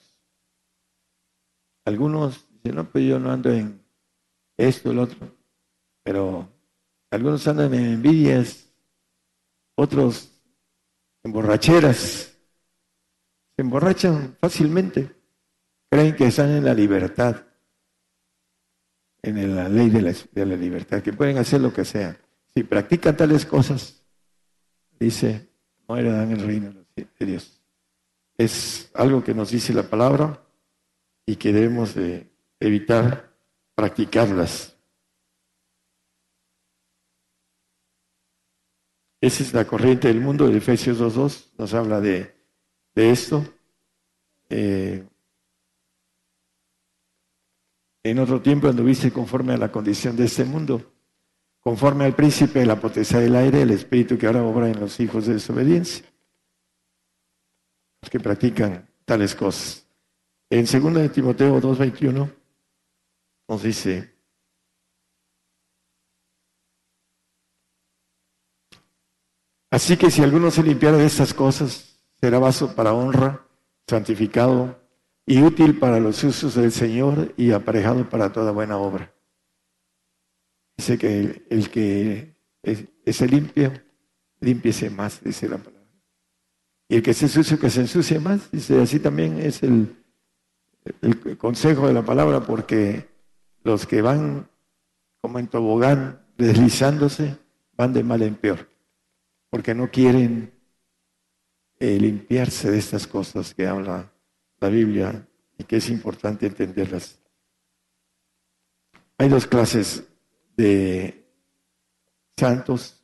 Algunos 1.84 2.48
dicen, 2.50 2.76
no, 2.76 2.90
pues 2.90 3.04
yo 3.04 3.18
no 3.18 3.30
ando 3.30 3.50
en 3.50 3.82
esto, 4.56 4.90
el 4.90 4.98
otro, 4.98 5.34
pero 6.02 6.48
algunos 7.10 7.46
andan 7.46 7.72
en 7.72 7.84
envidias, 7.94 8.70
otros 9.76 10.30
en 11.22 11.32
borracheras, 11.32 12.36
se 13.56 13.62
emborrachan 13.62 14.36
fácilmente 14.40 15.18
creen 15.90 16.14
que 16.14 16.26
están 16.26 16.50
en 16.50 16.64
la 16.64 16.74
libertad, 16.74 17.44
en 19.22 19.56
la 19.56 19.68
ley 19.68 19.90
de 19.90 20.02
la, 20.02 20.56
libertad, 20.56 21.02
que 21.02 21.12
pueden 21.12 21.38
hacer 21.38 21.60
lo 21.60 21.72
que 21.72 21.84
sea. 21.84 22.16
Si 22.54 22.62
practican 22.64 23.16
tales 23.16 23.46
cosas, 23.46 24.02
dice, 24.98 25.48
no 25.88 25.96
heredan 25.96 26.32
el 26.32 26.40
reino 26.40 26.72
de 26.96 27.26
Dios. 27.26 27.60
Es 28.36 28.90
algo 28.94 29.22
que 29.22 29.34
nos 29.34 29.50
dice 29.50 29.72
la 29.72 29.84
palabra 29.84 30.42
y 31.26 31.36
que 31.36 31.52
debemos 31.52 31.94
de 31.94 32.30
evitar 32.60 33.36
practicarlas. 33.74 34.76
Esa 39.20 39.42
es 39.42 39.52
la 39.52 39.66
corriente 39.66 40.08
del 40.08 40.20
mundo, 40.20 40.46
de 40.48 40.58
Efesios 40.58 41.00
2.2 41.00 41.50
nos 41.58 41.74
habla 41.74 42.00
de, 42.00 42.34
esto. 42.94 43.44
Eh, 44.48 45.04
en 48.04 48.18
otro 48.18 48.40
tiempo 48.40 48.68
anduviste 48.68 49.12
conforme 49.12 49.54
a 49.54 49.58
la 49.58 49.70
condición 49.70 50.16
de 50.16 50.24
este 50.24 50.44
mundo, 50.44 50.97
conforme 51.68 52.06
al 52.06 52.14
príncipe 52.14 52.60
de 52.60 52.64
la 52.64 52.80
potestad 52.80 53.20
del 53.20 53.36
aire, 53.36 53.60
el 53.60 53.70
espíritu 53.70 54.16
que 54.16 54.26
ahora 54.26 54.42
obra 54.42 54.70
en 54.70 54.80
los 54.80 54.98
hijos 55.00 55.26
de 55.26 55.34
desobediencia, 55.34 56.02
los 58.00 58.08
que 58.08 58.18
practican 58.18 58.88
tales 59.04 59.34
cosas. 59.34 59.86
En 60.48 60.64
2 60.64 60.94
de 60.94 61.08
Timoteo 61.10 61.60
2.21 61.60 62.34
nos 63.48 63.62
dice, 63.62 64.14
así 69.70 69.98
que 69.98 70.10
si 70.10 70.22
alguno 70.22 70.50
se 70.50 70.62
limpiara 70.62 70.96
de 70.96 71.04
estas 71.04 71.34
cosas, 71.34 72.00
será 72.18 72.38
vaso 72.38 72.74
para 72.74 72.94
honra, 72.94 73.46
santificado, 73.86 74.80
y 75.26 75.42
útil 75.42 75.78
para 75.78 76.00
los 76.00 76.24
usos 76.24 76.54
del 76.54 76.72
Señor 76.72 77.34
y 77.36 77.52
aparejado 77.52 78.08
para 78.08 78.32
toda 78.32 78.52
buena 78.52 78.78
obra. 78.78 79.12
Dice 80.78 80.96
que 80.96 81.44
el, 81.50 81.70
que 81.70 82.36
es, 82.62 83.20
limpio, 83.20 83.72
límpiese 84.40 84.88
más, 84.88 85.22
dice 85.22 85.48
la 85.48 85.58
palabra. 85.58 85.86
Y 86.88 86.96
el 86.96 87.02
que 87.02 87.12
se 87.12 87.28
sucio, 87.28 87.58
que 87.58 87.68
se 87.68 87.80
ensucie 87.80 88.18
más, 88.20 88.50
dice, 88.50 88.80
así 88.80 89.00
también 89.00 89.38
es 89.38 89.62
el, 89.62 89.94
el 91.02 91.36
consejo 91.36 91.88
de 91.88 91.92
la 91.92 92.04
palabra, 92.04 92.40
porque 92.40 93.08
los 93.64 93.86
que 93.86 94.00
van 94.00 94.48
como 95.20 95.40
en 95.40 95.48
tobogán, 95.48 96.24
deslizándose, 96.36 97.36
van 97.76 97.92
de 97.92 98.04
mal 98.04 98.22
en 98.22 98.36
peor, 98.36 98.68
porque 99.50 99.74
no 99.74 99.90
quieren 99.90 100.52
eh, 101.80 101.98
limpiarse 101.98 102.70
de 102.70 102.78
estas 102.78 103.06
cosas 103.06 103.54
que 103.54 103.66
habla 103.66 104.12
la 104.60 104.68
Biblia 104.68 105.28
y 105.58 105.64
que 105.64 105.76
es 105.76 105.90
importante 105.90 106.46
entenderlas. 106.46 107.18
Hay 109.18 109.28
dos 109.28 109.46
clases 109.46 110.04
de 110.58 111.24
santos. 112.36 113.00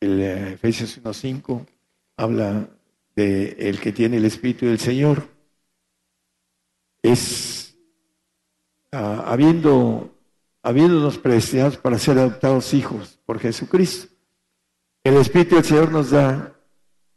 El 0.00 0.20
eh, 0.20 0.52
Efesios 0.52 1.02
1.5 1.02 1.66
habla 2.16 2.68
de 3.16 3.56
el 3.58 3.80
que 3.80 3.90
tiene 3.90 4.18
el 4.18 4.24
Espíritu 4.26 4.66
del 4.66 4.78
Señor. 4.78 5.26
Es 7.02 7.76
uh, 8.92 8.96
habiendo, 8.96 10.16
habiéndonos 10.62 11.18
predestinados 11.18 11.78
para 11.78 11.98
ser 11.98 12.18
adoptados 12.18 12.74
hijos 12.74 13.18
por 13.24 13.40
Jesucristo. 13.40 14.14
El 15.02 15.16
Espíritu 15.16 15.56
del 15.56 15.64
Señor 15.64 15.90
nos 15.90 16.10
da 16.10 16.54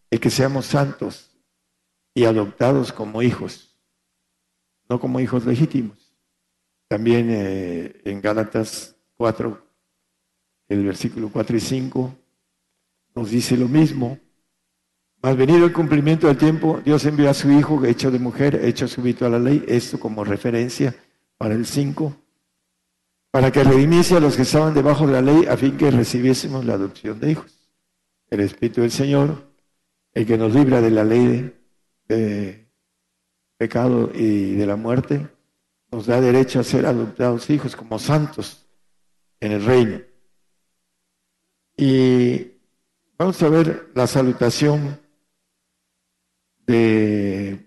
el 0.10 0.20
que 0.20 0.30
seamos 0.30 0.66
santos 0.66 1.30
y 2.14 2.26
adoptados 2.26 2.92
como 2.94 3.22
hijos, 3.22 3.78
no 4.90 5.00
como 5.00 5.20
hijos 5.20 5.46
legítimos. 5.46 6.16
También 6.88 7.28
eh, 7.30 8.02
en 8.06 8.22
Gálatas 8.22 8.96
4, 9.22 9.68
el 10.70 10.84
versículo 10.84 11.30
4 11.32 11.56
y 11.56 11.60
5, 11.60 12.16
nos 13.14 13.30
dice 13.30 13.56
lo 13.56 13.68
mismo. 13.68 14.18
Más 15.22 15.38
venido 15.38 15.64
el 15.64 15.72
cumplimiento 15.72 16.26
del 16.26 16.40
tiempo, 16.40 16.82
Dios 16.84 17.06
envió 17.06 17.30
a 17.30 17.36
su 17.36 17.52
Hijo, 17.52 17.86
hecho 17.86 18.10
de 18.10 18.18
mujer, 18.18 18.56
hecho 18.66 18.88
súbito 18.88 19.28
a 19.28 19.30
la 19.30 19.38
ley, 19.38 19.64
esto 19.68 20.00
como 20.00 20.24
referencia 20.24 20.96
para 21.38 21.54
el 21.54 21.68
5, 21.68 22.16
para 23.30 23.52
que 23.52 23.64
redimiese 23.64 24.18
a 24.18 24.20
los 24.20 24.36
que 24.36 24.42
estaban 24.42 24.74
debajo 24.74 25.06
de 25.06 25.14
la 25.14 25.22
ley, 25.22 25.46
a 25.46 25.56
fin 25.56 25.78
que 25.78 25.92
recibiésemos 25.92 26.66
la 26.66 26.74
adopción 26.74 27.20
de 27.20 27.30
hijos. 27.34 27.70
El 28.28 28.40
Espíritu 28.40 28.82
del 28.82 28.92
Señor, 28.92 29.54
el 30.16 30.26
que 30.26 30.36
nos 30.36 30.56
libra 30.56 30.82
de 30.82 30.90
la 30.90 31.04
ley 31.04 31.56
de 32.08 32.68
pecado 33.56 34.10
y 34.16 34.56
de 34.56 34.66
la 34.66 34.78
muerte, 34.78 35.28
nos 35.92 36.08
da 36.08 36.20
derecho 36.20 36.60
a 36.60 36.64
ser 36.64 36.88
adoptados 36.88 37.52
hijos 37.52 37.76
como 37.76 38.00
santos 38.00 38.62
en 39.42 39.52
el 39.52 39.66
reino. 39.66 40.02
Y 41.76 42.54
vamos 43.18 43.42
a 43.44 43.50
ver 43.50 43.92
la 43.94 44.08
salutación 44.08 44.98
de 46.66 47.60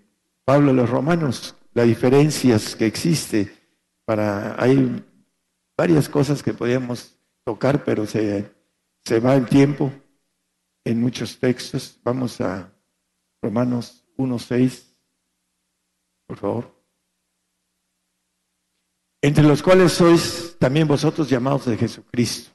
Pablo 0.43 0.71
a 0.71 0.73
los 0.73 0.89
romanos, 0.89 1.55
las 1.73 1.85
diferencias 1.85 2.75
que 2.75 2.87
existe 2.87 3.53
para 4.05 4.59
hay 4.61 5.03
varias 5.77 6.09
cosas 6.09 6.41
que 6.41 6.53
podíamos 6.53 7.15
tocar, 7.43 7.83
pero 7.83 8.07
se, 8.07 8.51
se 9.03 9.19
va 9.19 9.35
el 9.35 9.45
tiempo 9.45 9.91
en 10.83 11.01
muchos 11.01 11.37
textos. 11.39 11.99
Vamos 12.03 12.41
a 12.41 12.73
Romanos 13.41 14.03
1.6, 14.17 14.95
por 16.25 16.37
favor. 16.37 16.75
entre 19.25 19.43
los 19.43 19.63
cuales 19.63 19.93
sois 19.93 20.44
también 20.65 20.87
vosotros 20.87 21.29
llamados 21.29 21.65
de 21.65 21.77
Jesucristo, 21.77 22.49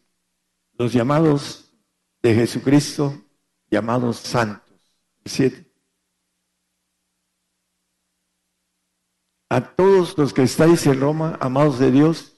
los 0.72 0.92
llamados 0.92 1.72
de 2.20 2.34
Jesucristo, 2.34 3.14
llamados 3.70 4.16
santos. 4.16 4.76
Siete. 5.24 5.72
A 9.48 9.60
todos 9.60 10.18
los 10.18 10.34
que 10.34 10.42
estáis 10.42 10.84
en 10.86 11.00
Roma, 11.00 11.38
amados 11.40 11.78
de 11.78 11.92
Dios, 11.92 12.36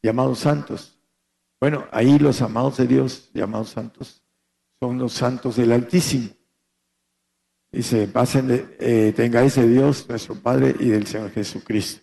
llamados 0.00 0.38
santos. 0.38 0.96
Bueno, 1.58 1.88
ahí 1.90 2.16
los 2.20 2.40
amados 2.40 2.76
de 2.76 2.86
Dios, 2.86 3.32
llamados 3.34 3.70
santos, 3.70 4.22
son 4.78 4.96
los 4.96 5.12
santos 5.12 5.56
del 5.56 5.72
Altísimo. 5.72 6.28
Dice, 7.72 8.06
pasen 8.06 8.46
de, 8.46 8.76
eh, 8.78 9.12
tengáis 9.16 9.56
de 9.56 9.66
Dios, 9.66 10.08
nuestro 10.08 10.36
Padre, 10.36 10.76
y 10.78 10.90
del 10.90 11.08
Señor 11.08 11.32
Jesucristo. 11.32 12.00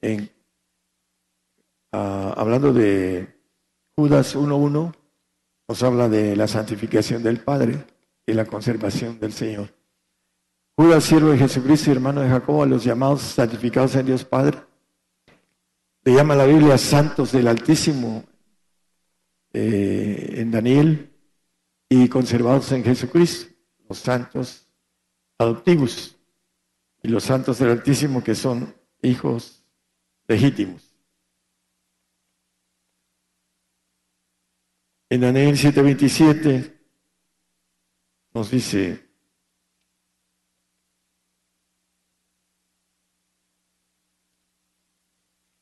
En, 0.00 0.30
ah, 1.96 2.34
hablando 2.36 2.72
de 2.72 3.40
Judas 3.96 4.36
1.1, 4.36 4.94
nos 5.68 5.82
habla 5.82 6.08
de 6.08 6.36
la 6.36 6.46
santificación 6.46 7.22
del 7.22 7.40
Padre 7.40 7.84
y 8.26 8.32
la 8.32 8.44
conservación 8.44 9.18
del 9.18 9.32
Señor. 9.32 9.74
Judas, 10.76 11.04
siervo 11.04 11.30
de 11.30 11.38
Jesucristo 11.38 11.88
y 11.88 11.94
hermano 11.94 12.20
de 12.20 12.28
Jacobo, 12.28 12.62
a 12.62 12.66
los 12.66 12.84
llamados 12.84 13.22
santificados 13.22 13.94
en 13.96 14.06
Dios 14.06 14.24
Padre. 14.24 14.58
Le 16.04 16.12
llama 16.12 16.34
la 16.34 16.44
Biblia 16.44 16.76
santos 16.76 17.32
del 17.32 17.48
Altísimo 17.48 18.24
eh, 19.54 20.34
en 20.36 20.50
Daniel 20.50 21.10
y 21.88 22.08
conservados 22.08 22.70
en 22.72 22.84
Jesucristo, 22.84 23.54
los 23.88 23.98
santos 23.98 24.68
adoptivos 25.38 26.16
y 27.02 27.08
los 27.08 27.24
santos 27.24 27.58
del 27.58 27.70
Altísimo 27.70 28.22
que 28.22 28.34
son 28.34 28.74
hijos 29.02 29.64
legítimos. 30.28 30.85
En 35.08 35.20
Daniel 35.20 35.56
7:27 35.56 36.72
nos 38.34 38.50
dice, 38.50 39.06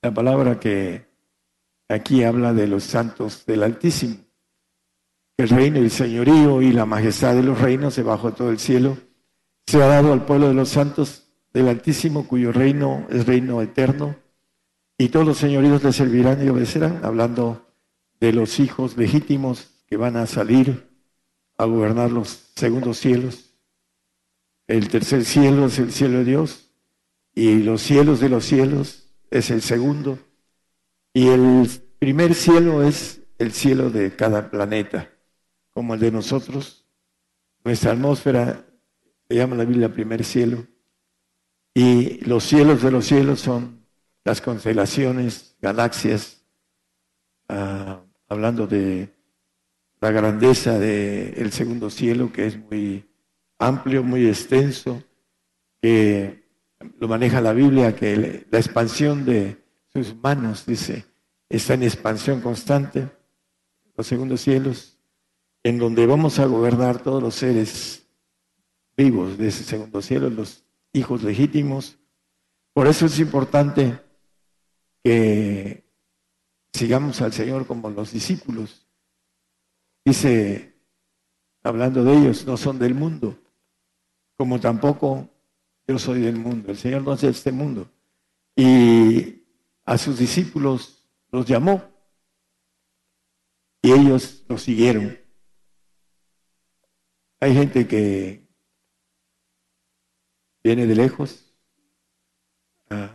la 0.03 0.15
palabra 0.15 0.59
que 0.59 1.07
aquí 1.89 2.25
habla 2.25 2.55
de 2.55 2.67
los 2.67 2.85
santos 2.85 3.45
del 3.45 3.63
Altísimo. 3.63 4.17
El 5.37 5.49
reino, 5.51 5.79
el 5.79 5.91
señorío 5.91 6.63
y 6.63 6.73
la 6.73 6.87
majestad 6.87 7.35
de 7.35 7.43
los 7.43 7.61
reinos 7.61 7.97
debajo 7.97 8.31
de 8.31 8.37
todo 8.37 8.51
el 8.51 8.59
cielo 8.59 8.97
se 9.67 9.83
ha 9.83 9.87
dado 9.87 10.13
al 10.13 10.25
pueblo 10.25 10.49
de 10.49 10.55
los 10.55 10.71
santos 10.71 11.29
del 11.53 11.69
Altísimo, 11.69 12.27
cuyo 12.27 12.51
reino 12.51 13.07
es 13.11 13.27
reino 13.27 13.61
eterno, 13.61 14.17
y 14.97 15.09
todos 15.09 15.27
los 15.27 15.39
señoríos 15.39 15.83
le 15.83 15.93
servirán 15.93 16.45
y 16.45 16.49
obedecerán, 16.49 17.05
hablando 17.05 17.74
de 18.25 18.33
los 18.33 18.59
hijos 18.59 18.97
legítimos 18.97 19.85
que 19.87 19.99
van 19.99 20.17
a 20.17 20.27
salir 20.27 20.89
a 21.59 21.67
gobernar 21.67 22.11
los 22.11 22.53
segundos 22.57 22.97
cielos. 22.97 23.55
El 24.67 24.89
tercer 24.89 25.27
cielo 25.27 25.67
es 25.67 25.79
el 25.79 25.93
cielo 25.93 26.19
de 26.19 26.25
Dios, 26.25 26.71
y 27.35 27.59
los 27.59 27.83
cielos 27.83 28.21
de 28.21 28.31
los 28.31 28.47
cielos 28.47 29.11
es 29.31 29.51
el 29.51 29.61
segundo, 29.61 30.19
y 31.13 31.29
el 31.29 31.69
primer 31.99 32.35
cielo 32.35 32.83
es 32.83 33.21
el 33.37 33.53
cielo 33.53 33.91
de 33.91 34.17
cada 34.17 34.51
planeta, 34.51 35.11
como 35.75 35.93
el 35.93 36.01
de 36.01 36.11
nosotros. 36.11 36.87
Nuestra 37.63 37.93
atmósfera 37.93 38.65
se 39.29 39.35
llama 39.35 39.57
la 39.57 39.67
Biblia 39.67 39.93
primer 39.93 40.25
cielo, 40.25 40.67
y 41.75 42.25
los 42.25 42.43
cielos 42.45 42.81
de 42.81 42.91
los 42.91 43.05
cielos 43.05 43.41
son 43.41 43.85
las 44.25 44.41
constelaciones, 44.41 45.59
galaxias, 45.61 46.43
ah, 47.51 48.04
hablando 48.35 48.67
de 48.67 49.09
la 50.01 50.11
grandeza 50.11 50.79
del 50.79 51.51
segundo 51.53 51.89
cielo, 51.89 52.33
que 52.33 52.47
es 52.47 52.59
muy 52.59 53.09
amplio, 53.59 54.03
muy 54.03 54.27
extenso, 54.27 55.03
que 55.81 56.45
lo 56.99 57.09
maneja 57.09 57.41
la 57.41 57.53
Biblia, 57.53 57.95
que 57.95 58.45
la 58.51 58.59
expansión 58.59 59.25
de 59.25 59.63
sus 59.93 60.15
manos, 60.17 60.67
dice, 60.67 61.05
está 61.49 61.75
en 61.75 61.85
expansión 61.85 62.41
constante, 62.41 63.09
los 63.97 64.07
segundos 64.07 64.41
cielos, 64.41 64.99
en 65.63 65.79
donde 65.79 66.07
vamos 66.07 66.39
a 66.39 66.47
gobernar 66.47 67.03
todos 67.03 67.23
los 67.23 67.37
seres 67.37 68.07
vivos 68.97 69.39
de 69.39 69.49
ese 69.49 69.65
segundo 69.65 70.03
cielo, 70.03 70.29
los 70.29 70.65
hijos 70.93 71.23
legítimos. 71.23 71.99
Por 72.73 72.89
eso 72.89 73.07
es 73.07 73.19
importante 73.21 73.99
que 75.03 75.84
sigamos 76.75 77.21
al 77.23 77.33
Señor 77.33 77.67
como 77.67 77.89
los 77.89 78.13
discípulos. 78.13 78.87
Dice, 80.05 80.75
hablando 81.63 82.05
de 82.05 82.17
ellos, 82.17 82.45
no 82.47 82.57
son 82.57 82.79
del 82.79 82.95
mundo, 82.95 83.39
como 84.37 84.61
tampoco 84.61 85.31
yo 85.87 85.99
soy 85.99 86.21
del 86.21 86.37
mundo, 86.37 86.71
el 86.71 86.77
Señor 86.77 87.03
no 87.03 87.15
es 87.15 87.21
de 87.21 87.29
este 87.29 87.53
mundo. 87.53 87.89
Y 88.57 89.45
a 89.85 89.97
sus 89.97 90.19
discípulos 90.19 91.09
los 91.31 91.47
llamó 91.47 91.83
y 93.81 93.93
ellos 93.93 94.45
los 94.49 94.63
siguieron. 94.63 95.17
Hay 97.41 97.55
gente 97.55 97.87
que 97.87 98.49
viene 100.63 100.87
de 100.87 100.95
lejos 100.95 101.55
a 102.91 103.15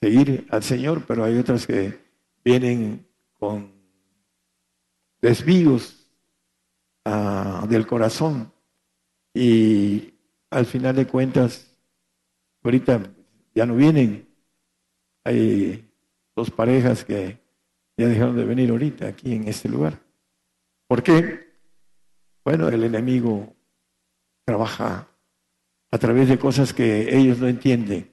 seguir 0.00 0.46
al 0.50 0.62
Señor, 0.62 1.04
pero 1.06 1.24
hay 1.24 1.38
otras 1.38 1.66
que 1.66 2.05
vienen 2.46 3.06
con 3.38 3.70
desvíos 5.20 6.06
ah, 7.04 7.66
del 7.68 7.86
corazón 7.86 8.50
y 9.34 10.14
al 10.50 10.64
final 10.64 10.96
de 10.96 11.06
cuentas 11.06 11.76
Ahorita 12.66 13.00
ya 13.54 13.64
no 13.64 13.76
vienen. 13.76 14.28
Hay 15.22 15.88
dos 16.34 16.50
parejas 16.50 17.04
que 17.04 17.38
ya 17.96 18.08
dejaron 18.08 18.36
de 18.36 18.44
venir 18.44 18.70
ahorita 18.70 19.06
aquí 19.06 19.34
en 19.34 19.46
este 19.46 19.68
lugar. 19.68 20.00
¿Por 20.88 21.00
qué? 21.04 21.46
Bueno, 22.44 22.68
el 22.68 22.82
enemigo 22.82 23.54
trabaja 24.44 25.08
a 25.92 25.98
través 25.98 26.28
de 26.28 26.40
cosas 26.40 26.74
que 26.74 27.16
ellos 27.16 27.38
no 27.38 27.46
entienden. 27.46 28.12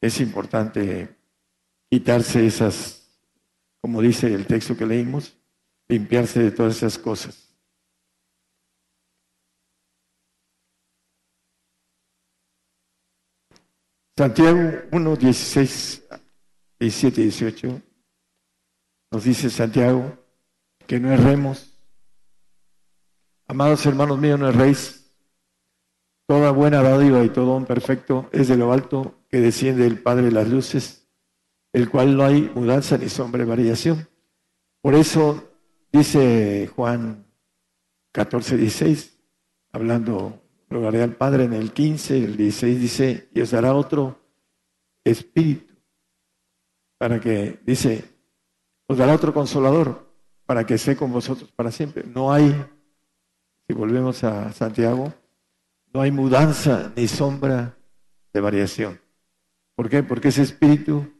Es 0.00 0.22
importante 0.22 1.14
quitarse 1.90 2.46
esas, 2.46 3.03
como 3.84 4.00
dice 4.00 4.32
el 4.32 4.46
texto 4.46 4.74
que 4.74 4.86
leímos, 4.86 5.36
limpiarse 5.88 6.42
de 6.42 6.50
todas 6.52 6.78
esas 6.78 6.96
cosas. 6.96 7.54
Santiago 14.16 14.84
1, 14.90 15.16
16, 15.16 16.02
17 16.80 17.20
y 17.20 17.24
18 17.24 17.82
nos 19.10 19.24
dice 19.24 19.50
Santiago 19.50 20.16
que 20.86 20.98
no 20.98 21.12
erremos. 21.12 21.78
Amados 23.46 23.84
hermanos 23.84 24.18
míos, 24.18 24.40
no 24.40 24.48
erréis. 24.48 25.14
Toda 26.26 26.52
buena 26.52 26.80
dádiva 26.82 27.22
y 27.22 27.28
todo 27.28 27.54
un 27.54 27.66
perfecto 27.66 28.30
es 28.32 28.48
de 28.48 28.56
lo 28.56 28.72
alto 28.72 29.26
que 29.28 29.40
desciende 29.40 29.86
el 29.86 29.98
Padre 29.98 30.22
de 30.22 30.32
las 30.32 30.48
luces, 30.48 31.03
el 31.74 31.90
cual 31.90 32.16
no 32.16 32.24
hay 32.24 32.50
mudanza 32.54 32.96
ni 32.96 33.08
sombra 33.08 33.40
de 33.40 33.50
variación. 33.50 34.08
Por 34.80 34.94
eso 34.94 35.50
dice 35.92 36.70
Juan 36.74 37.26
14, 38.12 38.56
16, 38.56 39.18
hablando 39.72 40.40
rogaré 40.70 41.02
al 41.02 41.16
Padre 41.16 41.44
en 41.44 41.52
el 41.52 41.72
15, 41.72 42.16
el 42.16 42.36
16 42.36 42.80
dice, 42.80 43.28
y 43.34 43.40
os 43.40 43.50
dará 43.50 43.74
otro 43.74 44.20
espíritu, 45.02 45.74
para 46.96 47.20
que, 47.20 47.58
dice, 47.66 48.04
os 48.86 48.96
dará 48.96 49.12
otro 49.14 49.34
consolador, 49.34 50.14
para 50.46 50.64
que 50.64 50.74
esté 50.74 50.94
con 50.94 51.12
vosotros 51.12 51.50
para 51.50 51.72
siempre. 51.72 52.04
No 52.04 52.32
hay, 52.32 52.54
si 53.66 53.74
volvemos 53.74 54.22
a 54.22 54.52
Santiago, 54.52 55.12
no 55.92 56.02
hay 56.02 56.12
mudanza 56.12 56.92
ni 56.94 57.08
sombra 57.08 57.76
de 58.32 58.40
variación. 58.40 59.00
¿Por 59.74 59.88
qué? 59.88 60.04
Porque 60.04 60.28
ese 60.28 60.42
espíritu 60.42 61.13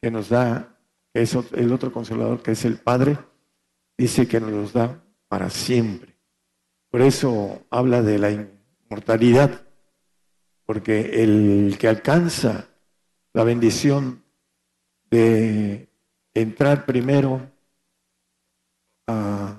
que 0.00 0.10
nos 0.10 0.28
da, 0.28 0.76
que 1.12 1.22
es 1.22 1.34
el 1.34 1.72
otro 1.72 1.92
consolador, 1.92 2.42
que 2.42 2.52
es 2.52 2.64
el 2.64 2.78
Padre, 2.78 3.18
dice 3.96 4.28
que 4.28 4.40
nos 4.40 4.50
los 4.50 4.72
da 4.72 5.02
para 5.28 5.50
siempre. 5.50 6.16
Por 6.90 7.02
eso 7.02 7.66
habla 7.70 8.02
de 8.02 8.18
la 8.18 8.48
mortalidad, 8.88 9.66
porque 10.64 11.22
el 11.22 11.76
que 11.78 11.88
alcanza 11.88 12.68
la 13.32 13.44
bendición 13.44 14.24
de 15.10 15.88
entrar 16.34 16.86
primero 16.86 17.50
a 19.06 19.58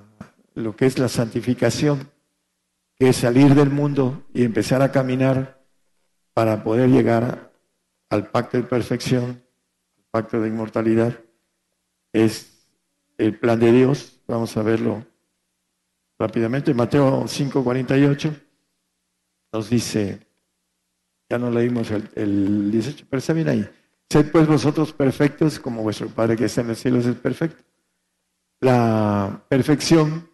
lo 0.54 0.76
que 0.76 0.86
es 0.86 0.98
la 0.98 1.08
santificación, 1.08 2.10
que 2.96 3.08
es 3.08 3.16
salir 3.16 3.54
del 3.54 3.70
mundo 3.70 4.26
y 4.32 4.44
empezar 4.44 4.82
a 4.82 4.92
caminar 4.92 5.64
para 6.32 6.62
poder 6.62 6.90
llegar 6.90 7.52
al 8.08 8.30
pacto 8.30 8.56
de 8.56 8.64
perfección, 8.64 9.42
pacto 10.10 10.40
de 10.40 10.48
inmortalidad, 10.48 11.18
es 12.12 12.66
el 13.18 13.38
plan 13.38 13.60
de 13.60 13.72
Dios. 13.72 14.20
Vamos 14.26 14.56
a 14.56 14.62
verlo 14.62 15.04
rápidamente. 16.18 16.74
Mateo 16.74 17.24
5:48 17.24 18.34
nos 19.52 19.70
dice, 19.70 20.26
ya 21.28 21.38
no 21.38 21.50
leímos 21.50 21.90
el, 21.90 22.08
el 22.14 22.70
18, 22.70 23.06
pero 23.08 23.18
está 23.18 23.32
bien 23.32 23.48
ahí. 23.48 23.70
Sed 24.08 24.30
pues 24.32 24.46
vosotros 24.46 24.92
perfectos 24.92 25.60
como 25.60 25.82
vuestro 25.82 26.08
Padre 26.08 26.36
que 26.36 26.46
está 26.46 26.62
en 26.62 26.68
los 26.68 26.78
cielos 26.78 27.06
es 27.06 27.16
perfecto. 27.16 27.62
La 28.60 29.44
perfección 29.48 30.28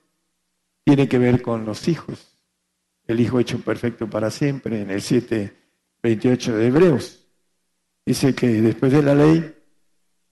tiene 0.85 1.09
que 1.09 1.19
ver 1.19 1.43
con 1.43 1.65
los 1.65 1.89
hijos. 1.89 2.37
El 3.07 3.21
Hijo 3.21 3.39
hecho 3.39 3.61
perfecto 3.61 4.09
para 4.09 4.31
siempre, 4.31 4.81
en 4.81 4.91
el 4.91 5.01
7.28 5.01 6.53
de 6.53 6.67
Hebreos. 6.67 7.27
Dice 8.05 8.35
que 8.35 8.49
después 8.49 8.93
de 8.93 9.03
la 9.03 9.15
ley, 9.15 9.56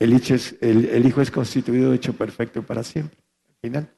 el 0.04 1.06
hijo, 1.06 1.20
es, 1.20 1.30
constituido 1.30 1.92
hecho 1.92 2.12
perfecto 2.12 2.62
para 2.62 2.82
siempre. 2.82 3.18
Al 3.48 3.56
final, 3.60 3.94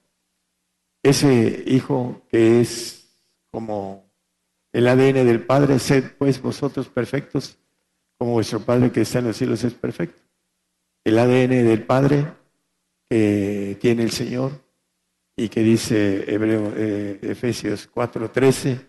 ese 1.03 1.65
Hijo 1.67 2.23
que 2.29 2.61
es 2.61 3.09
como 3.51 4.11
el 4.73 4.87
ADN 4.89 5.25
del 5.27 5.45
Padre, 5.45 5.79
sed 5.79 6.13
pues 6.19 6.41
vosotros 6.41 6.89
perfectos, 6.89 7.59
como 8.19 8.33
vuestro 8.33 8.61
Padre 8.61 8.93
que 8.93 9.03
está 9.03 9.21
en 9.21 9.27
los 9.27 9.37
cielos 9.37 9.65
es 9.65 9.75
perfecto. 9.75 10.23
El 11.05 11.19
ADN 11.19 11.65
del 11.67 11.85
Padre 11.85 12.27
que 13.09 13.79
tiene 13.81 14.03
el 14.03 14.11
Señor 14.11 14.53
y 15.37 15.49
que 15.49 15.61
dice 15.61 16.25
Hebreo, 16.33 16.73
eh, 16.77 17.19
Efesios 17.23 17.89
4:13, 17.93 18.87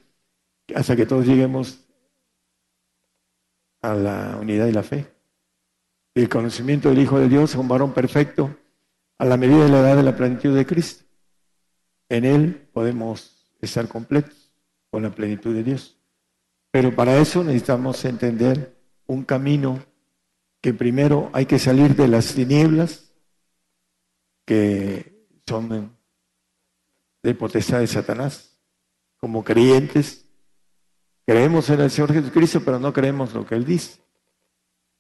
hasta 0.75 0.95
que 0.95 1.05
todos 1.05 1.25
lleguemos 1.25 1.85
a 3.81 3.93
la 3.93 4.37
unidad 4.41 4.67
y 4.67 4.71
la 4.71 4.83
fe. 4.83 5.16
El 6.17 6.29
conocimiento 6.29 6.89
del 6.89 6.97
Hijo 6.97 7.19
de 7.19 7.29
Dios, 7.29 7.53
un 7.53 7.67
varón 7.67 7.93
perfecto, 7.93 8.57
a 9.19 9.25
la 9.25 9.37
medida 9.37 9.65
de 9.65 9.69
la 9.69 9.81
edad 9.81 9.97
de 9.97 10.01
la 10.01 10.15
plenitud 10.15 10.55
de 10.55 10.65
Cristo. 10.65 11.05
En 12.09 12.25
Él 12.25 12.67
podemos 12.73 13.53
estar 13.61 13.87
completos 13.87 14.51
con 14.89 15.03
la 15.03 15.11
plenitud 15.11 15.53
de 15.53 15.63
Dios. 15.63 15.99
Pero 16.71 16.95
para 16.95 17.17
eso 17.17 17.43
necesitamos 17.43 18.03
entender 18.03 18.75
un 19.05 19.23
camino 19.25 19.85
que 20.59 20.73
primero 20.73 21.29
hay 21.33 21.45
que 21.45 21.59
salir 21.59 21.95
de 21.95 22.07
las 22.07 22.33
tinieblas 22.33 23.13
que 24.43 25.23
son 25.45 25.95
de 27.21 27.35
potestad 27.35 27.81
de 27.81 27.85
Satanás. 27.85 28.57
Como 29.17 29.43
creyentes, 29.43 30.27
creemos 31.27 31.69
en 31.69 31.81
el 31.81 31.91
Señor 31.91 32.11
Jesucristo, 32.11 32.59
pero 32.65 32.79
no 32.79 32.91
creemos 32.91 33.35
lo 33.35 33.45
que 33.45 33.53
Él 33.53 33.65
dice. 33.65 33.99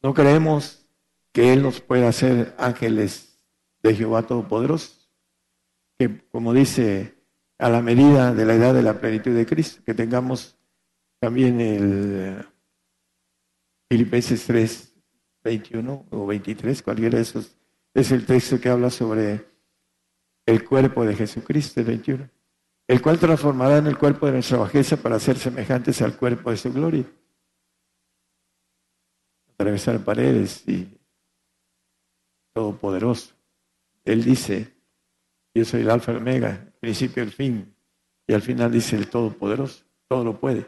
No 0.03 0.13
creemos 0.13 0.86
que 1.31 1.53
Él 1.53 1.61
nos 1.61 1.81
pueda 1.81 2.09
hacer 2.09 2.55
ángeles 2.57 3.43
de 3.83 3.95
Jehová 3.95 4.23
Todopoderoso, 4.23 5.09
que 5.97 6.27
como 6.29 6.53
dice, 6.53 7.15
a 7.57 7.69
la 7.69 7.81
medida 7.81 8.33
de 8.33 8.45
la 8.45 8.55
edad 8.55 8.73
de 8.73 8.83
la 8.83 8.99
plenitud 8.99 9.35
de 9.35 9.45
Cristo, 9.45 9.81
que 9.85 9.93
tengamos 9.93 10.57
también 11.19 11.59
el 11.61 12.45
Filipenses 13.89 14.45
3, 14.45 14.93
21 15.43 16.05
o 16.09 16.27
23, 16.27 16.83
cualquiera 16.83 17.17
de 17.17 17.23
esos, 17.23 17.55
es 17.93 18.11
el 18.11 18.25
texto 18.25 18.59
que 18.59 18.69
habla 18.69 18.89
sobre 18.89 19.45
el 20.45 20.63
cuerpo 20.65 21.05
de 21.05 21.15
Jesucristo, 21.15 21.79
el 21.79 21.87
21, 21.87 22.29
el 22.87 23.01
cual 23.01 23.19
transformará 23.19 23.77
en 23.77 23.87
el 23.87 23.97
cuerpo 23.97 24.25
de 24.25 24.33
nuestra 24.33 24.57
bajeza 24.57 24.97
para 24.97 25.19
ser 25.19 25.37
semejantes 25.37 26.01
al 26.01 26.15
cuerpo 26.17 26.51
de 26.51 26.57
su 26.57 26.71
gloria. 26.71 27.05
Atravesar 29.53 29.99
paredes 30.03 30.67
y 30.67 30.96
todopoderoso. 32.57 33.35
Él 34.03 34.23
dice, 34.23 34.73
yo 35.53 35.63
soy 35.63 35.81
el 35.81 35.91
alfa 35.91 36.11
y 36.11 36.15
el 36.15 36.21
omega, 36.21 36.63
el 36.65 36.73
principio 36.79 37.21
y 37.21 37.27
el 37.27 37.31
fin. 37.31 37.75
Y 38.25 38.33
al 38.33 38.41
final 38.41 38.71
dice 38.71 38.95
el 38.95 39.11
todopoderoso, 39.11 39.83
todo 40.07 40.23
lo 40.23 40.39
puede. 40.39 40.65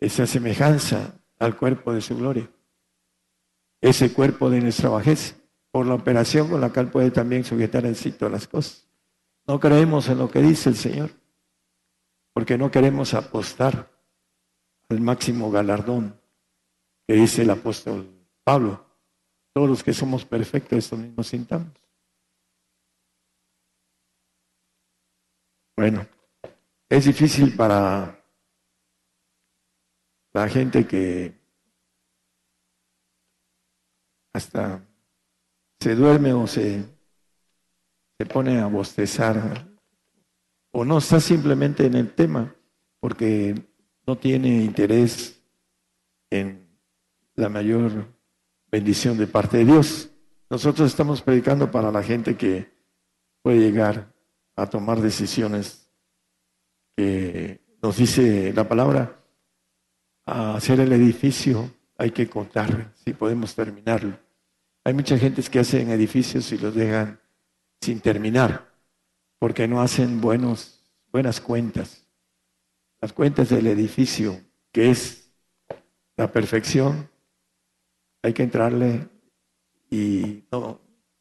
Esa 0.00 0.26
semejanza 0.26 1.20
al 1.38 1.54
cuerpo 1.54 1.92
de 1.92 2.00
su 2.00 2.16
gloria. 2.16 2.50
Ese 3.82 4.14
cuerpo 4.14 4.48
de 4.48 4.62
nuestra 4.62 4.88
bajeza, 4.88 5.34
por 5.70 5.86
la 5.86 5.96
operación 5.96 6.48
con 6.48 6.62
la 6.62 6.72
cual 6.72 6.90
puede 6.90 7.10
también 7.10 7.44
sujetar 7.44 7.84
en 7.84 7.94
sí 7.94 8.12
todas 8.12 8.32
las 8.32 8.48
cosas. 8.48 8.88
No 9.46 9.60
creemos 9.60 10.08
en 10.08 10.16
lo 10.16 10.30
que 10.30 10.40
dice 10.40 10.70
el 10.70 10.76
Señor, 10.76 11.10
porque 12.32 12.56
no 12.56 12.70
queremos 12.70 13.12
apostar 13.12 13.92
al 14.88 15.00
máximo 15.02 15.50
galardón 15.50 16.18
que 17.06 17.12
dice 17.12 17.42
el 17.42 17.50
apóstol 17.50 18.08
Pablo. 18.42 18.83
Todos 19.54 19.68
los 19.68 19.84
que 19.84 19.94
somos 19.94 20.24
perfectos, 20.24 20.78
esto 20.78 20.96
mismo 20.96 21.22
sintamos. 21.22 21.72
Bueno, 25.76 26.06
es 26.88 27.04
difícil 27.04 27.54
para 27.54 28.20
la 30.32 30.48
gente 30.48 30.86
que 30.86 31.32
hasta 34.32 34.84
se 35.78 35.94
duerme 35.94 36.32
o 36.32 36.46
se, 36.48 36.84
se 38.18 38.26
pone 38.26 38.58
a 38.58 38.66
bostezar 38.66 39.68
o 40.72 40.84
no 40.84 40.98
está 40.98 41.20
simplemente 41.20 41.86
en 41.86 41.94
el 41.94 42.12
tema 42.12 42.52
porque 42.98 43.54
no 44.04 44.16
tiene 44.16 44.64
interés 44.64 45.40
en 46.30 46.66
la 47.36 47.48
mayor 47.48 48.13
bendición 48.74 49.16
de 49.16 49.28
parte 49.28 49.58
de 49.58 49.66
Dios. 49.66 50.10
Nosotros 50.50 50.90
estamos 50.90 51.22
predicando 51.22 51.70
para 51.70 51.92
la 51.92 52.02
gente 52.02 52.36
que 52.36 52.72
puede 53.40 53.60
llegar 53.60 54.12
a 54.56 54.66
tomar 54.68 55.00
decisiones 55.00 55.88
que 56.96 57.60
nos 57.80 57.98
dice 57.98 58.52
la 58.52 58.68
palabra 58.68 59.20
a 60.26 60.56
hacer 60.56 60.80
el 60.80 60.92
edificio 60.92 61.70
hay 61.96 62.10
que 62.10 62.28
contar 62.28 62.92
si 63.04 63.12
podemos 63.12 63.54
terminarlo. 63.54 64.18
Hay 64.82 64.92
mucha 64.92 65.16
gente 65.18 65.40
que 65.44 65.60
hacen 65.60 65.92
edificios 65.92 66.50
y 66.50 66.58
los 66.58 66.74
dejan 66.74 67.20
sin 67.80 68.00
terminar 68.00 68.74
porque 69.38 69.68
no 69.68 69.82
hacen 69.82 70.20
buenos, 70.20 70.80
buenas 71.12 71.40
cuentas. 71.40 72.08
Las 73.00 73.12
cuentas 73.12 73.50
del 73.50 73.68
edificio, 73.68 74.40
que 74.72 74.90
es 74.90 75.30
la 76.16 76.32
perfección, 76.32 77.13
hay 78.24 78.32
que 78.32 78.42
entrarle 78.42 79.06
y 79.90 80.44
no 80.50 80.80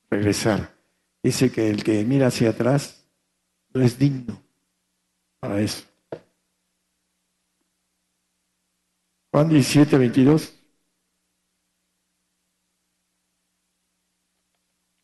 regresar. 0.09 0.73
Dice 1.21 1.51
que 1.51 1.69
el 1.69 1.83
que 1.83 2.05
mira 2.05 2.27
hacia 2.27 2.51
atrás 2.51 3.05
no 3.73 3.81
es 3.81 3.99
digno 3.99 4.41
para 5.41 5.59
eso. 5.59 5.83
Juan 9.33 9.49
17, 9.49 9.97
22. 9.97 10.57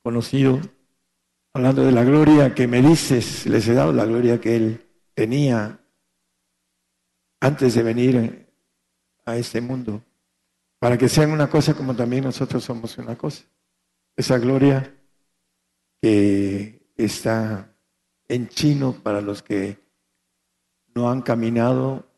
Conocido, 0.01 0.61
hablando 1.51 1.83
de 1.83 1.91
la 1.91 2.05
gloria 2.05 2.55
que 2.55 2.65
me 2.65 2.81
dices, 2.81 3.45
les 3.45 3.67
he 3.67 3.73
dado 3.73 3.91
la 3.91 4.05
gloria 4.05 4.39
que 4.39 4.55
él 4.55 4.87
tenía 5.13 5.83
antes 7.41 7.75
de 7.75 7.83
venir 7.83 8.47
a 9.25 9.35
este 9.35 9.59
mundo, 9.59 10.01
para 10.79 10.97
que 10.97 11.09
sean 11.09 11.31
una 11.31 11.49
cosa 11.49 11.73
como 11.73 11.95
también 11.95 12.23
nosotros 12.23 12.63
somos 12.63 12.97
una 12.97 13.17
cosa. 13.17 13.43
Esa 14.15 14.37
gloria 14.37 14.95
que 16.01 16.91
está 16.95 17.75
en 18.27 18.47
chino 18.47 18.93
para 19.03 19.21
los 19.21 19.43
que 19.43 19.77
no 20.95 21.09
han 21.09 21.21
caminado 21.21 22.09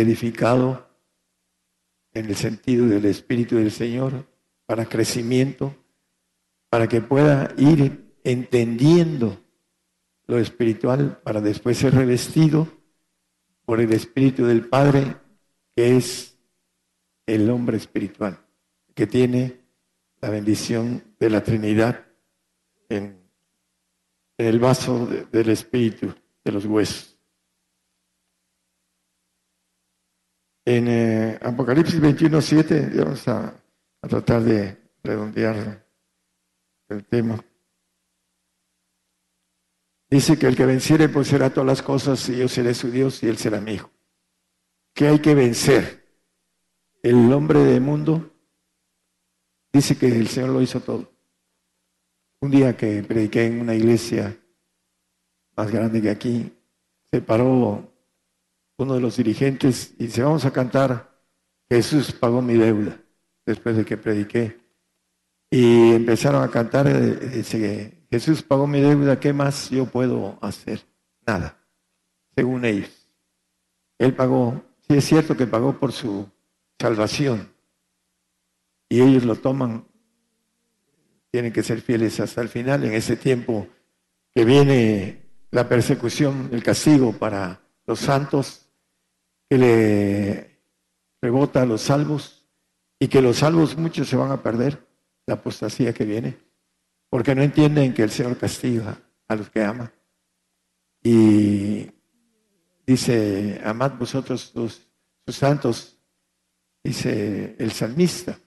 edificado 0.00 0.88
en 2.12 2.26
el 2.26 2.36
sentido 2.36 2.86
del 2.86 3.04
Espíritu 3.04 3.56
del 3.56 3.70
Señor 3.70 4.26
para 4.66 4.86
crecimiento, 4.86 5.74
para 6.68 6.88
que 6.88 7.00
pueda 7.00 7.52
ir 7.58 8.14
entendiendo 8.24 9.40
lo 10.26 10.38
espiritual 10.38 11.20
para 11.22 11.40
después 11.40 11.78
ser 11.78 11.94
revestido 11.94 12.68
por 13.64 13.80
el 13.80 13.92
Espíritu 13.92 14.46
del 14.46 14.66
Padre, 14.66 15.16
que 15.74 15.96
es 15.96 16.33
el 17.26 17.50
hombre 17.50 17.76
espiritual, 17.76 18.38
que 18.94 19.06
tiene 19.06 19.60
la 20.20 20.30
bendición 20.30 21.14
de 21.18 21.30
la 21.30 21.42
Trinidad 21.42 22.04
en, 22.88 23.22
el 24.36 24.58
vaso 24.58 25.06
del 25.06 25.50
Espíritu, 25.50 26.12
de 26.44 26.52
los 26.52 26.64
huesos. 26.64 27.16
En 30.64 30.88
eh, 30.88 31.38
Apocalipsis 31.40 32.00
21, 32.00 32.40
7, 32.40 32.90
vamos 32.96 33.28
a, 33.28 33.54
tratar 34.00 34.42
de 34.42 34.76
redondear 35.02 35.86
el 36.88 37.04
tema. 37.04 37.42
Dice 40.10 40.38
que 40.38 40.46
el 40.46 40.56
que 40.56 40.66
venciere 40.66 41.08
pues 41.08 41.28
será 41.28 41.50
todas 41.50 41.66
las 41.66 41.82
cosas 41.82 42.28
y 42.28 42.38
yo 42.38 42.48
seré 42.48 42.74
su 42.74 42.90
Dios 42.90 43.22
y 43.22 43.28
él 43.28 43.36
será 43.36 43.60
mi 43.60 43.74
hijo. 43.74 43.90
¿Qué 44.92 45.08
hay 45.08 45.18
que 45.20 45.34
vencer? 45.34 46.03
El 47.04 47.30
hombre 47.34 47.58
del 47.58 47.82
mundo 47.82 48.30
dice 49.70 49.94
que 49.94 50.06
el 50.06 50.26
Señor 50.26 50.48
lo 50.48 50.62
hizo 50.62 50.80
todo. 50.80 51.12
Un 52.40 52.50
día 52.50 52.78
que 52.78 53.02
prediqué 53.02 53.44
en 53.44 53.60
una 53.60 53.74
iglesia 53.74 54.34
más 55.54 55.70
grande 55.70 56.00
que 56.00 56.08
aquí, 56.08 56.50
se 57.10 57.20
paró 57.20 57.92
uno 58.78 58.94
de 58.94 59.00
los 59.02 59.18
dirigentes 59.18 59.92
y 59.98 60.04
dice, 60.06 60.22
vamos 60.22 60.46
a 60.46 60.50
cantar, 60.50 61.14
Jesús 61.68 62.10
pagó 62.10 62.40
mi 62.40 62.54
deuda, 62.54 62.98
después 63.44 63.76
de 63.76 63.84
que 63.84 63.98
prediqué. 63.98 64.58
Y 65.50 65.92
empezaron 65.92 66.42
a 66.42 66.50
cantar, 66.50 66.86
eh, 66.86 67.16
dice, 67.34 68.06
Jesús 68.10 68.42
pagó 68.42 68.66
mi 68.66 68.80
deuda, 68.80 69.20
¿qué 69.20 69.34
más 69.34 69.68
yo 69.68 69.84
puedo 69.84 70.38
hacer? 70.40 70.80
Nada, 71.26 71.62
según 72.34 72.64
ellos. 72.64 73.10
Él 73.98 74.14
pagó, 74.14 74.64
sí 74.88 74.96
es 74.96 75.04
cierto 75.04 75.36
que 75.36 75.46
pagó 75.46 75.78
por 75.78 75.92
su 75.92 76.32
salvación, 76.84 77.50
y 78.90 79.00
ellos 79.00 79.24
lo 79.24 79.36
toman, 79.36 79.86
tienen 81.30 81.50
que 81.50 81.62
ser 81.62 81.80
fieles 81.80 82.20
hasta 82.20 82.42
el 82.42 82.50
final, 82.50 82.84
en 82.84 82.92
ese 82.92 83.16
tiempo 83.16 83.66
que 84.34 84.44
viene 84.44 85.22
la 85.50 85.66
persecución, 85.66 86.50
el 86.52 86.62
castigo 86.62 87.14
para 87.14 87.58
los 87.86 88.00
santos, 88.00 88.68
que 89.48 89.56
le 89.56 90.60
rebota 91.22 91.62
a 91.62 91.64
los 91.64 91.80
salvos 91.80 92.46
y 92.98 93.08
que 93.08 93.22
los 93.22 93.38
salvos 93.38 93.78
muchos 93.78 94.06
se 94.06 94.16
van 94.16 94.30
a 94.30 94.42
perder, 94.42 94.86
la 95.24 95.36
apostasía 95.36 95.94
que 95.94 96.04
viene, 96.04 96.36
porque 97.08 97.34
no 97.34 97.40
entienden 97.40 97.94
que 97.94 98.02
el 98.02 98.10
Señor 98.10 98.36
castiga 98.36 99.00
a 99.26 99.36
los 99.36 99.48
que 99.48 99.64
ama. 99.64 99.90
Y 101.02 101.90
dice, 102.86 103.62
amad 103.64 103.92
vosotros 103.92 104.52
sus 104.52 104.86
santos, 105.34 105.93
dice 106.84 107.56
el 107.58 107.72
salmista, 107.72 108.38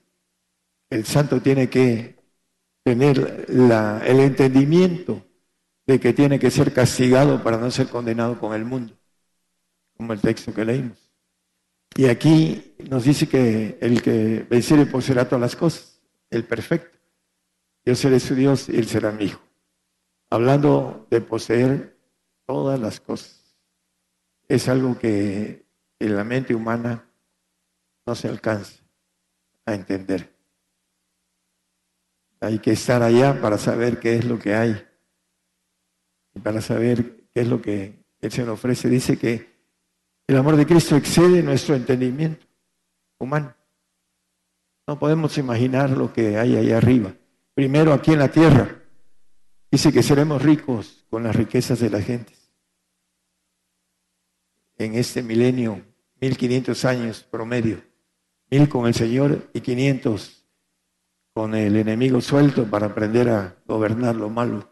el 0.88 1.04
santo 1.04 1.42
tiene 1.42 1.68
que 1.68 2.16
tener 2.84 3.46
el 3.48 4.20
entendimiento 4.20 5.26
de 5.86 5.98
que 5.98 6.12
tiene 6.12 6.38
que 6.38 6.50
ser 6.50 6.72
castigado 6.72 7.42
para 7.42 7.58
no 7.58 7.70
ser 7.70 7.88
condenado 7.88 8.38
con 8.38 8.54
el 8.54 8.64
mundo, 8.64 8.94
como 9.96 10.12
el 10.12 10.20
texto 10.20 10.54
que 10.54 10.64
leímos. 10.64 11.10
Y 11.96 12.06
aquí 12.06 12.76
nos 12.88 13.04
dice 13.04 13.28
que 13.28 13.76
el 13.80 14.00
que 14.00 14.46
venciere 14.48 14.86
poseerá 14.86 15.28
todas 15.28 15.40
las 15.40 15.56
cosas, 15.56 16.00
el 16.30 16.44
perfecto. 16.44 16.96
Yo 17.84 17.94
seré 17.94 18.20
su 18.20 18.34
Dios 18.34 18.68
y 18.68 18.76
él 18.76 18.86
será 18.86 19.10
mi 19.10 19.24
hijo. 19.24 19.40
Hablando 20.30 21.06
de 21.10 21.20
poseer 21.20 21.98
todas 22.46 22.78
las 22.78 23.00
cosas, 23.00 23.56
es 24.46 24.68
algo 24.68 24.98
que 24.98 25.66
en 25.98 26.16
la 26.16 26.24
mente 26.24 26.54
humana 26.54 27.07
no 28.08 28.14
se 28.14 28.26
alcanza 28.26 28.82
a 29.66 29.74
entender. 29.74 30.34
Hay 32.40 32.58
que 32.58 32.72
estar 32.72 33.02
allá 33.02 33.38
para 33.38 33.58
saber 33.58 34.00
qué 34.00 34.16
es 34.16 34.24
lo 34.24 34.38
que 34.38 34.54
hay 34.54 34.82
y 36.34 36.40
para 36.40 36.62
saber 36.62 37.26
qué 37.34 37.42
es 37.42 37.48
lo 37.48 37.60
que 37.60 38.02
el 38.22 38.32
Señor 38.32 38.48
ofrece. 38.48 38.88
Dice 38.88 39.18
que 39.18 39.52
el 40.26 40.38
amor 40.38 40.56
de 40.56 40.64
Cristo 40.64 40.96
excede 40.96 41.42
nuestro 41.42 41.74
entendimiento 41.74 42.46
humano. 43.18 43.54
No 44.86 44.98
podemos 44.98 45.36
imaginar 45.36 45.90
lo 45.90 46.10
que 46.10 46.38
hay 46.38 46.56
allá 46.56 46.78
arriba. 46.78 47.12
Primero 47.52 47.92
aquí 47.92 48.12
en 48.12 48.20
la 48.20 48.30
tierra. 48.30 48.74
Dice 49.70 49.92
que 49.92 50.02
seremos 50.02 50.40
ricos 50.40 51.04
con 51.10 51.24
las 51.24 51.36
riquezas 51.36 51.78
de 51.78 51.90
la 51.90 52.00
gente. 52.00 52.32
En 54.78 54.94
este 54.94 55.22
milenio, 55.22 55.84
1500 56.22 56.84
años 56.86 57.22
promedio. 57.22 57.86
Mil 58.50 58.68
con 58.68 58.86
el 58.86 58.94
Señor 58.94 59.50
y 59.52 59.60
500 59.60 60.44
con 61.34 61.54
el 61.54 61.76
enemigo 61.76 62.20
suelto 62.20 62.68
para 62.68 62.86
aprender 62.86 63.28
a 63.28 63.56
gobernar 63.66 64.16
lo 64.16 64.28
malo. 64.28 64.68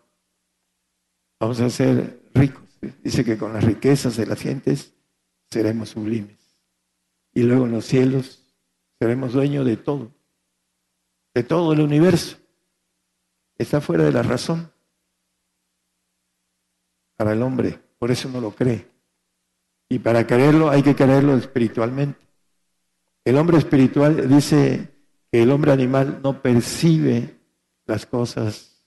Vamos 1.39 1.61
a 1.61 1.71
ser 1.71 2.23
ricos. 2.35 2.65
Dice 3.03 3.25
que 3.25 3.39
con 3.39 3.53
las 3.53 3.65
riquezas 3.65 4.17
de 4.17 4.27
las 4.27 4.41
gentes 4.41 4.95
seremos 5.51 5.91
sublimes. 5.91 6.59
Y 7.33 7.43
luego 7.43 7.67
en 7.67 7.73
los 7.73 7.85
cielos 7.85 8.43
seremos 8.99 9.35
dueños 9.35 9.67
de 9.67 9.77
todo, 9.77 10.11
de 11.35 11.45
todo 11.45 11.73
el 11.73 11.81
universo. 11.81 12.39
Está 13.59 13.81
fuera 13.81 14.05
de 14.05 14.13
la 14.13 14.23
razón 14.23 14.73
para 17.17 17.33
el 17.33 17.43
hombre, 17.43 17.79
por 17.99 18.11
eso 18.11 18.29
no 18.29 18.41
lo 18.41 18.51
cree. 18.51 18.87
Y 19.89 19.99
para 19.99 20.27
creerlo 20.27 20.71
hay 20.71 20.83
que 20.83 20.97
creerlo 20.97 21.37
espiritualmente. 21.37 22.26
El 23.27 23.39
hombre 23.39 23.59
espiritual 23.59 24.29
dice 24.29 24.89
el 25.33 25.51
hombre 25.51 25.73
animal 25.73 26.21
no 26.23 26.41
percibe 26.41 27.41
las 27.85 28.07
cosas 28.07 28.87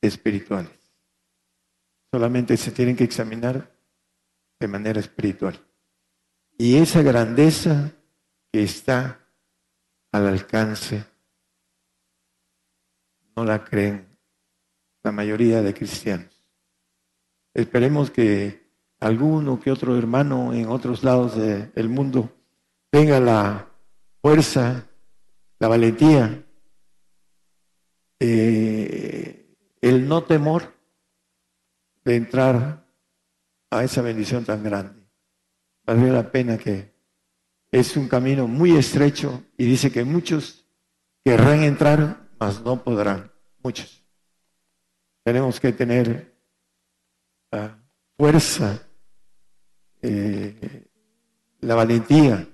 espirituales. 0.00 0.70
Solamente 2.12 2.56
se 2.56 2.70
tienen 2.70 2.94
que 2.94 3.02
examinar 3.02 3.76
de 4.60 4.68
manera 4.68 5.00
espiritual. 5.00 5.58
Y 6.56 6.76
esa 6.76 7.02
grandeza 7.02 7.90
que 8.52 8.62
está 8.62 9.26
al 10.12 10.28
alcance 10.28 11.04
no 13.34 13.44
la 13.44 13.64
creen 13.64 14.06
la 15.02 15.10
mayoría 15.10 15.62
de 15.62 15.74
cristianos. 15.74 16.44
Esperemos 17.54 18.12
que 18.12 18.70
alguno 19.00 19.58
que 19.58 19.72
otro 19.72 19.98
hermano 19.98 20.54
en 20.54 20.68
otros 20.68 21.02
lados 21.02 21.36
del 21.36 21.88
mundo 21.88 22.38
tenga 22.92 23.18
la 23.18 23.66
fuerza 24.20 24.86
la 25.58 25.68
valentía, 25.68 26.44
eh, 28.20 29.56
el 29.80 30.06
no 30.06 30.24
temor 30.24 30.74
de 32.04 32.16
entrar 32.16 32.84
a 33.70 33.84
esa 33.84 34.02
bendición 34.02 34.44
tan 34.44 34.62
grande. 34.62 35.08
Vale 35.86 36.12
la 36.12 36.30
pena 36.30 36.58
que 36.58 36.92
es 37.70 37.96
un 37.96 38.08
camino 38.08 38.46
muy 38.46 38.76
estrecho 38.76 39.42
y 39.56 39.64
dice 39.64 39.90
que 39.90 40.04
muchos 40.04 40.66
querrán 41.24 41.62
entrar, 41.62 42.28
mas 42.38 42.60
no 42.60 42.82
podrán. 42.84 43.32
Muchos. 43.62 44.04
Tenemos 45.24 45.58
que 45.60 45.72
tener 45.72 46.36
la 47.50 47.78
fuerza, 48.18 48.82
eh, 50.02 50.88
la 51.60 51.74
valentía, 51.74 52.51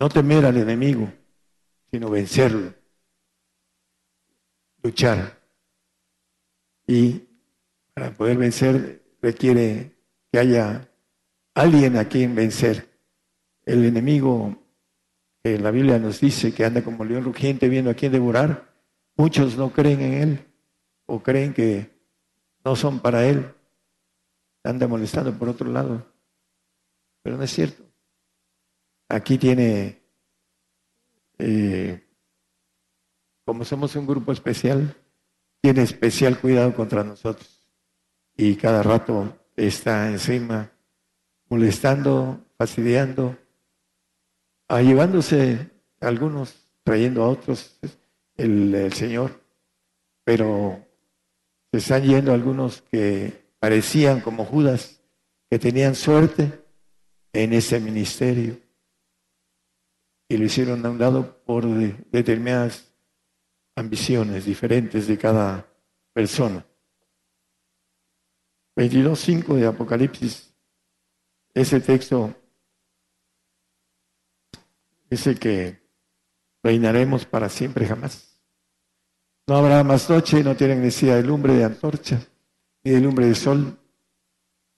no 0.00 0.08
temer 0.08 0.44
al 0.46 0.56
enemigo 0.56 1.12
sino 1.90 2.08
vencerlo, 2.08 2.72
luchar. 4.82 5.40
Y 6.86 7.26
para 7.92 8.12
poder 8.12 8.36
vencer 8.38 9.02
requiere 9.20 9.96
que 10.30 10.38
haya 10.38 10.88
alguien 11.54 11.96
a 11.96 12.08
quien 12.08 12.34
vencer. 12.34 12.88
El 13.66 13.84
enemigo, 13.84 14.56
que 15.42 15.58
la 15.58 15.70
Biblia 15.70 15.98
nos 15.98 16.20
dice 16.20 16.54
que 16.54 16.64
anda 16.64 16.82
como 16.82 17.04
león 17.04 17.24
rugiente 17.24 17.68
viendo 17.68 17.90
a 17.90 17.94
quien 17.94 18.12
devorar, 18.12 18.72
muchos 19.16 19.56
no 19.56 19.70
creen 19.72 20.00
en 20.00 20.12
él 20.14 20.46
o 21.06 21.22
creen 21.22 21.52
que 21.52 21.90
no 22.64 22.76
son 22.76 23.00
para 23.00 23.26
él. 23.26 23.52
Anda 24.62 24.86
molestando 24.86 25.32
por 25.32 25.48
otro 25.48 25.70
lado. 25.70 26.06
Pero 27.22 27.36
no 27.36 27.42
es 27.42 27.50
cierto. 27.50 27.89
Aquí 29.10 29.38
tiene 29.38 30.00
eh, 31.36 32.00
como 33.44 33.64
somos 33.64 33.96
un 33.96 34.06
grupo 34.06 34.30
especial, 34.30 34.94
tiene 35.60 35.82
especial 35.82 36.38
cuidado 36.38 36.72
contra 36.72 37.02
nosotros. 37.02 37.68
Y 38.36 38.54
cada 38.54 38.84
rato 38.84 39.36
está 39.56 40.08
encima, 40.08 40.70
molestando, 41.48 42.46
fastidiando, 42.56 43.36
llevándose 44.68 45.70
a 46.00 46.06
algunos, 46.06 46.70
trayendo 46.84 47.24
a 47.24 47.30
otros 47.30 47.80
el, 48.36 48.72
el 48.72 48.92
Señor. 48.92 49.42
Pero 50.22 50.86
se 51.72 51.78
están 51.78 52.04
yendo 52.04 52.32
algunos 52.32 52.82
que 52.82 53.50
parecían 53.58 54.20
como 54.20 54.44
Judas, 54.44 55.00
que 55.50 55.58
tenían 55.58 55.96
suerte 55.96 56.62
en 57.32 57.52
ese 57.52 57.80
ministerio 57.80 58.69
y 60.30 60.36
lo 60.36 60.44
hicieron 60.44 60.86
a 60.86 60.90
un 60.90 60.98
lado 60.98 61.42
por 61.44 61.66
determinadas 61.66 62.94
ambiciones 63.74 64.44
diferentes 64.44 65.08
de 65.08 65.18
cada 65.18 65.66
persona. 66.12 66.64
22.5 68.76 69.56
de 69.56 69.66
Apocalipsis, 69.66 70.54
ese 71.52 71.80
texto 71.80 72.32
el 75.10 75.40
que 75.40 75.82
reinaremos 76.62 77.26
para 77.26 77.48
siempre 77.48 77.84
jamás. 77.84 78.40
No 79.48 79.56
habrá 79.56 79.82
más 79.82 80.08
noche, 80.08 80.44
no 80.44 80.54
tienen 80.54 80.80
necesidad 80.80 81.16
de 81.16 81.24
lumbre 81.24 81.54
de 81.54 81.64
antorcha, 81.64 82.20
ni 82.84 82.92
de 82.92 83.00
lumbre 83.00 83.26
de 83.26 83.34
sol. 83.34 83.76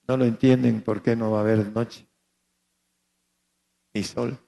No 0.08 0.16
lo 0.16 0.24
entienden 0.24 0.80
por 0.80 1.02
qué 1.02 1.14
no 1.14 1.30
va 1.30 1.40
a 1.40 1.42
haber 1.42 1.70
noche, 1.70 2.08
ni 3.92 4.02
sol 4.02 4.40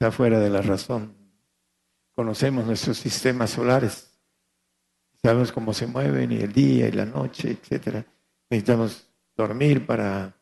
está 0.00 0.10
fuera 0.10 0.40
de 0.40 0.48
la 0.50 0.62
razón 0.62 1.20
conocemos 2.20 2.66
nuestros 2.66 2.98
sistemas 2.98 3.48
solares, 3.48 4.10
sabemos 5.22 5.52
cómo 5.52 5.72
se 5.72 5.86
mueven 5.86 6.32
y 6.32 6.36
el 6.36 6.52
día 6.52 6.86
y 6.86 6.92
la 6.92 7.06
noche, 7.06 7.50
etcétera. 7.50 8.04
Necesitamos 8.50 9.08
dormir 9.34 9.86
para 9.86 10.36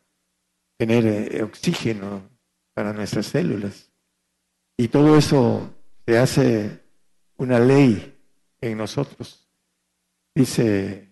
tener 0.75 1.05
eh, 1.05 1.41
oxígeno 1.41 2.29
para 2.73 2.91
nuestras 2.91 3.27
células. 3.27 3.89
Y 4.75 4.89
todo 4.89 5.17
eso 5.17 5.73
se 6.05 6.17
hace 6.17 6.83
una 7.37 7.59
ley 7.59 8.13
en 8.59 8.77
nosotros. 8.77 9.49
Dice 10.35 11.09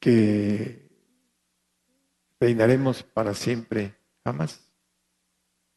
que 0.00 0.88
reinaremos 2.40 3.04
para 3.04 3.34
siempre, 3.34 3.94
jamás. 4.24 4.69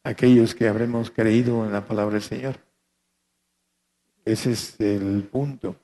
Aquellos 0.04 0.54
que 0.54 0.68
habremos 0.68 1.10
creído 1.10 1.64
en 1.64 1.72
la 1.72 1.84
palabra 1.84 2.14
del 2.14 2.22
Señor. 2.22 2.56
Ese 4.24 4.52
es 4.52 4.78
el 4.80 5.24
punto. 5.24 5.76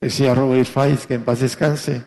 Decía 0.00 0.34
Robert 0.34 0.66
Fais 0.66 1.06
que 1.06 1.14
en 1.14 1.24
paz 1.24 1.40
descanse, 1.40 2.04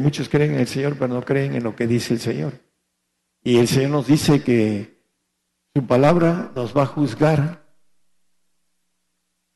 muchos 0.00 0.28
creen 0.28 0.54
en 0.54 0.60
el 0.60 0.68
Señor, 0.68 0.94
pero 0.94 1.14
no 1.14 1.24
creen 1.24 1.54
en 1.54 1.64
lo 1.64 1.74
que 1.74 1.86
dice 1.86 2.14
el 2.14 2.20
Señor. 2.20 2.52
Y 3.42 3.58
el 3.58 3.66
Señor 3.66 3.90
nos 3.90 4.06
dice 4.06 4.42
que 4.42 5.02
su 5.74 5.86
palabra 5.86 6.52
nos 6.54 6.76
va 6.76 6.82
a 6.82 6.86
juzgar. 6.86 7.62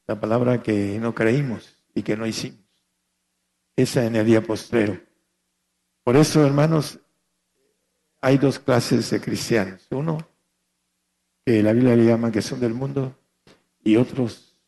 La 0.06 0.18
palabra 0.18 0.62
que 0.62 0.98
no 0.98 1.14
creímos 1.14 1.76
y 1.94 2.02
que 2.02 2.16
no 2.16 2.26
hicimos. 2.26 2.60
Esa 3.74 4.04
en 4.04 4.16
el 4.16 4.24
día 4.24 4.42
postrero. 4.42 4.98
Por 6.04 6.16
eso, 6.16 6.46
hermanos, 6.46 7.00
hay 8.20 8.38
dos 8.38 8.58
clases 8.58 9.10
de 9.10 9.20
cristianos. 9.20 9.86
Uno, 9.90 10.18
que 11.46 11.62
la 11.62 11.72
Biblia 11.72 11.94
le 11.94 12.04
llama 12.04 12.32
que 12.32 12.42
son 12.42 12.58
del 12.58 12.74
mundo, 12.74 13.16
y 13.84 13.96
otros 13.96 14.58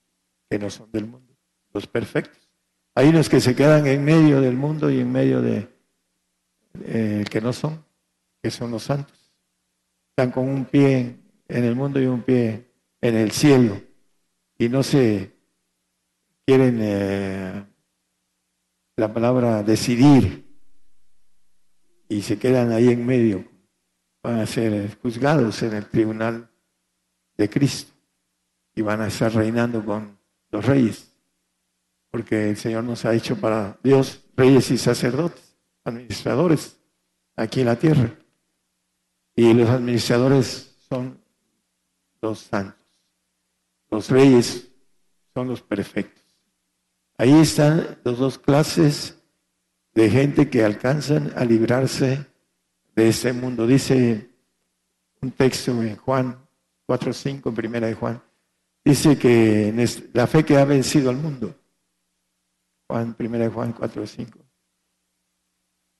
que 0.49 0.61
no 0.61 0.71
son 0.71 0.91
del 0.93 1.07
mundo, 1.07 1.37
los 1.75 1.89
perfectos. 1.89 2.39
Hay 2.95 3.09
unos 3.09 3.29
que 3.29 3.41
se 3.41 3.57
quedan 3.57 3.87
en 3.89 4.05
medio 4.05 4.41
del 4.41 4.55
mundo 4.55 4.89
y 4.89 5.01
en 5.01 5.11
medio 5.11 5.43
de 5.43 5.69
eh, 6.85 7.25
que 7.29 7.41
no 7.41 7.53
son, 7.53 7.85
que 8.41 8.53
son 8.53 8.71
los 8.71 8.85
santos. 8.85 9.35
Están 10.11 10.31
con 10.31 10.49
un 10.49 10.65
pie 10.65 11.17
en 11.49 11.65
el 11.65 11.75
mundo 11.75 12.01
y 12.01 12.07
un 12.07 12.23
pie 12.23 12.71
en 13.01 13.17
el 13.17 13.33
cielo 13.33 13.81
y 14.57 14.69
no 14.69 14.85
se 14.85 15.33
quieren 16.47 16.79
eh, 16.81 17.65
la 18.97 19.13
palabra 19.13 19.65
decidir 19.65 20.47
y 22.09 22.23
se 22.23 22.39
quedan 22.39 22.71
ahí 22.71 22.89
en 22.89 23.05
medio, 23.05 23.45
van 24.23 24.39
a 24.39 24.47
ser 24.47 24.97
juzgados 25.03 25.63
en 25.65 25.75
el 25.75 25.87
tribunal 25.87 26.49
de 27.39 27.49
Cristo 27.49 27.93
y 28.75 28.83
van 28.83 29.01
a 29.01 29.07
estar 29.07 29.33
reinando 29.33 29.85
con 29.85 30.19
los 30.51 30.67
reyes, 30.67 31.11
porque 32.11 32.51
el 32.51 32.57
Señor 32.57 32.85
nos 32.85 33.05
ha 33.05 33.15
hecho 33.15 33.37
para 33.37 33.79
Dios 33.83 34.25
reyes 34.37 34.71
y 34.71 34.79
sacerdotes, 34.79 35.57
administradores 35.85 36.77
aquí 37.37 37.61
en 37.61 37.67
la 37.67 37.77
tierra. 37.77 38.15
Y 39.35 39.55
los 39.55 39.71
administradores 39.71 40.77
son 40.89 41.19
los 42.21 42.41
santos, 42.41 42.87
los 43.91 44.11
reyes 44.11 44.69
son 45.33 45.49
los 45.49 45.63
perfectos. 45.63 46.25
Ahí 47.17 47.33
están 47.33 47.99
las 48.05 48.19
dos 48.19 48.39
clases 48.39 49.17
de 49.95 50.11
gente 50.11 50.49
que 50.49 50.65
alcanzan 50.65 51.33
a 51.37 51.45
librarse 51.45 52.27
de 52.95 53.09
este 53.09 53.33
mundo. 53.33 53.67
Dice 53.67 54.31
un 55.21 55.33
texto 55.33 55.71
en 55.83 55.97
Juan 55.97 56.48
4.5, 56.89 57.49
en 57.51 57.55
primera 57.55 57.87
de 57.87 57.95
Juan, 57.95 58.23
dice 58.85 59.19
que 59.19 59.73
la 60.15 60.27
fe 60.27 60.45
que 60.45 60.57
ha 60.57 60.65
vencido 60.65 61.11
al 61.11 61.17
mundo. 61.17 61.55
Juan, 62.89 63.15
primera 63.15 63.45
de 63.45 63.51
Juan 63.51 63.75
4.5. 63.75 64.49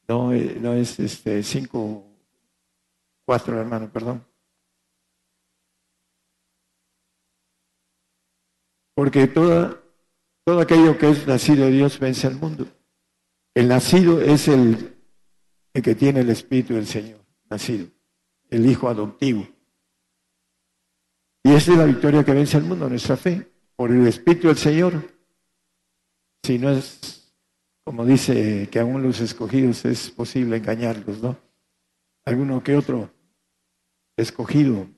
No, 0.09 0.33
eh, 0.33 0.57
no 0.59 0.73
es 0.73 0.99
este 0.99 1.43
5, 1.43 2.05
4, 3.27 3.61
hermano, 3.61 3.93
perdón. 3.93 4.25
Porque 8.95 9.27
toda, 9.27 9.81
todo 10.45 10.61
aquello 10.61 10.97
que 10.97 11.11
es 11.11 11.27
nacido 11.27 11.67
de 11.67 11.73
Dios 11.73 12.01
vence 12.01 12.27
al 12.27 12.37
mundo. 12.37 12.67
El 13.55 13.69
nacido 13.69 14.21
es 14.21 14.49
el, 14.49 14.97
que 15.73 15.95
tiene 15.95 16.21
el 16.21 16.31
Espíritu 16.31 16.75
del 16.75 16.87
Señor, 16.87 17.21
nacido, 17.51 17.89
el 18.49 18.65
Hijo 18.65 18.89
adoptivo. 18.89 19.47
Y 21.49 21.55
esa 21.55 21.73
es 21.73 21.79
la 21.79 21.87
victoria 21.87 22.23
que 22.23 22.35
vence 22.35 22.59
al 22.59 22.65
mundo, 22.65 22.91
nuestra 22.91 23.17
fe, 23.17 23.51
por 23.75 23.91
el 23.91 24.07
Espíritu 24.07 24.49
del 24.49 24.59
Señor. 24.59 25.03
Si 26.43 26.59
no 26.59 26.69
es, 26.69 27.33
como 27.85 28.05
dice 28.05 28.69
que 28.71 28.79
aún 28.79 29.03
los 29.03 29.19
escogidos 29.21 29.83
es 29.87 30.11
posible 30.11 30.59
engañarlos, 30.59 31.23
¿no? 31.23 31.39
Alguno 32.27 32.63
que 32.63 32.77
otro 32.77 33.11
escogido, 34.15 34.89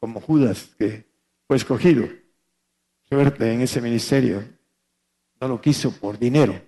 como 0.00 0.20
Judas, 0.20 0.74
que 0.76 1.06
fue 1.46 1.56
escogido, 1.56 2.08
suerte 3.08 3.52
en 3.52 3.60
ese 3.60 3.80
ministerio, 3.80 4.42
no 5.40 5.46
lo 5.46 5.60
quiso 5.60 5.92
por 5.92 6.18
dinero 6.18 6.60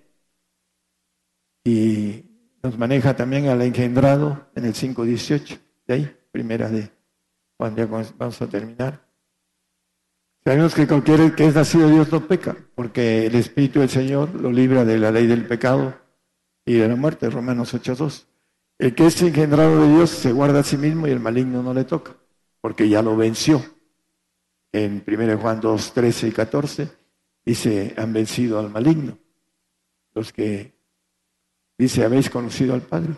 y 1.65 2.25
nos 2.63 2.79
maneja 2.79 3.17
también 3.17 3.49
al 3.49 3.63
engendrado 3.63 4.49
en 4.55 4.67
el 4.67 4.75
5.18, 4.75 5.59
de 5.89 5.95
ahí, 5.95 6.17
primera 6.31 6.69
de 6.69 6.89
Juan, 7.57 7.75
ya 7.75 7.87
vamos 7.87 8.41
a 8.41 8.47
terminar. 8.47 9.14
Sabemos 10.45 10.75
que 10.75 10.87
cualquier 10.87 11.35
que 11.35 11.47
es 11.47 11.55
nacido 11.55 11.89
de 11.89 11.95
Dios 11.95 12.13
no 12.13 12.27
peca, 12.27 12.57
porque 12.75 13.27
el 13.27 13.35
Espíritu 13.35 13.81
del 13.81 13.89
Señor 13.89 14.35
lo 14.35 14.53
libra 14.53 14.85
de 14.85 14.99
la 14.99 15.11
ley 15.11 15.27
del 15.27 15.47
pecado 15.47 15.95
y 16.67 16.75
de 16.75 16.89
la 16.89 16.97
muerte, 16.97 17.31
Romanos 17.31 17.75
8.2. 17.75 18.27
El 18.79 18.95
que 18.95 19.07
es 19.07 19.23
engendrado 19.23 19.81
de 19.81 19.95
Dios 19.95 20.11
se 20.11 20.33
guarda 20.33 20.61
a 20.61 20.65
sí 20.65 20.77
mismo 20.77 21.07
y 21.07 21.11
el 21.11 21.21
maligno 21.21 21.63
no 21.63 21.73
le 21.73 21.85
toca, 21.85 22.17
porque 22.61 22.89
ya 22.89 23.03
lo 23.03 23.17
venció. 23.17 23.65
En 24.73 25.03
1 25.07 25.39
Juan 25.39 25.61
2, 25.61 25.93
13 25.95 26.29
y 26.29 26.33
14 26.33 26.89
dice, 27.45 27.95
han 27.97 28.13
vencido 28.13 28.59
al 28.59 28.71
maligno. 28.71 29.17
Los 30.13 30.33
que 30.33 30.75
Dice, 31.77 32.05
habéis 32.05 32.31
conocido 32.31 32.75
al 32.75 32.83
Padre, 32.83 33.15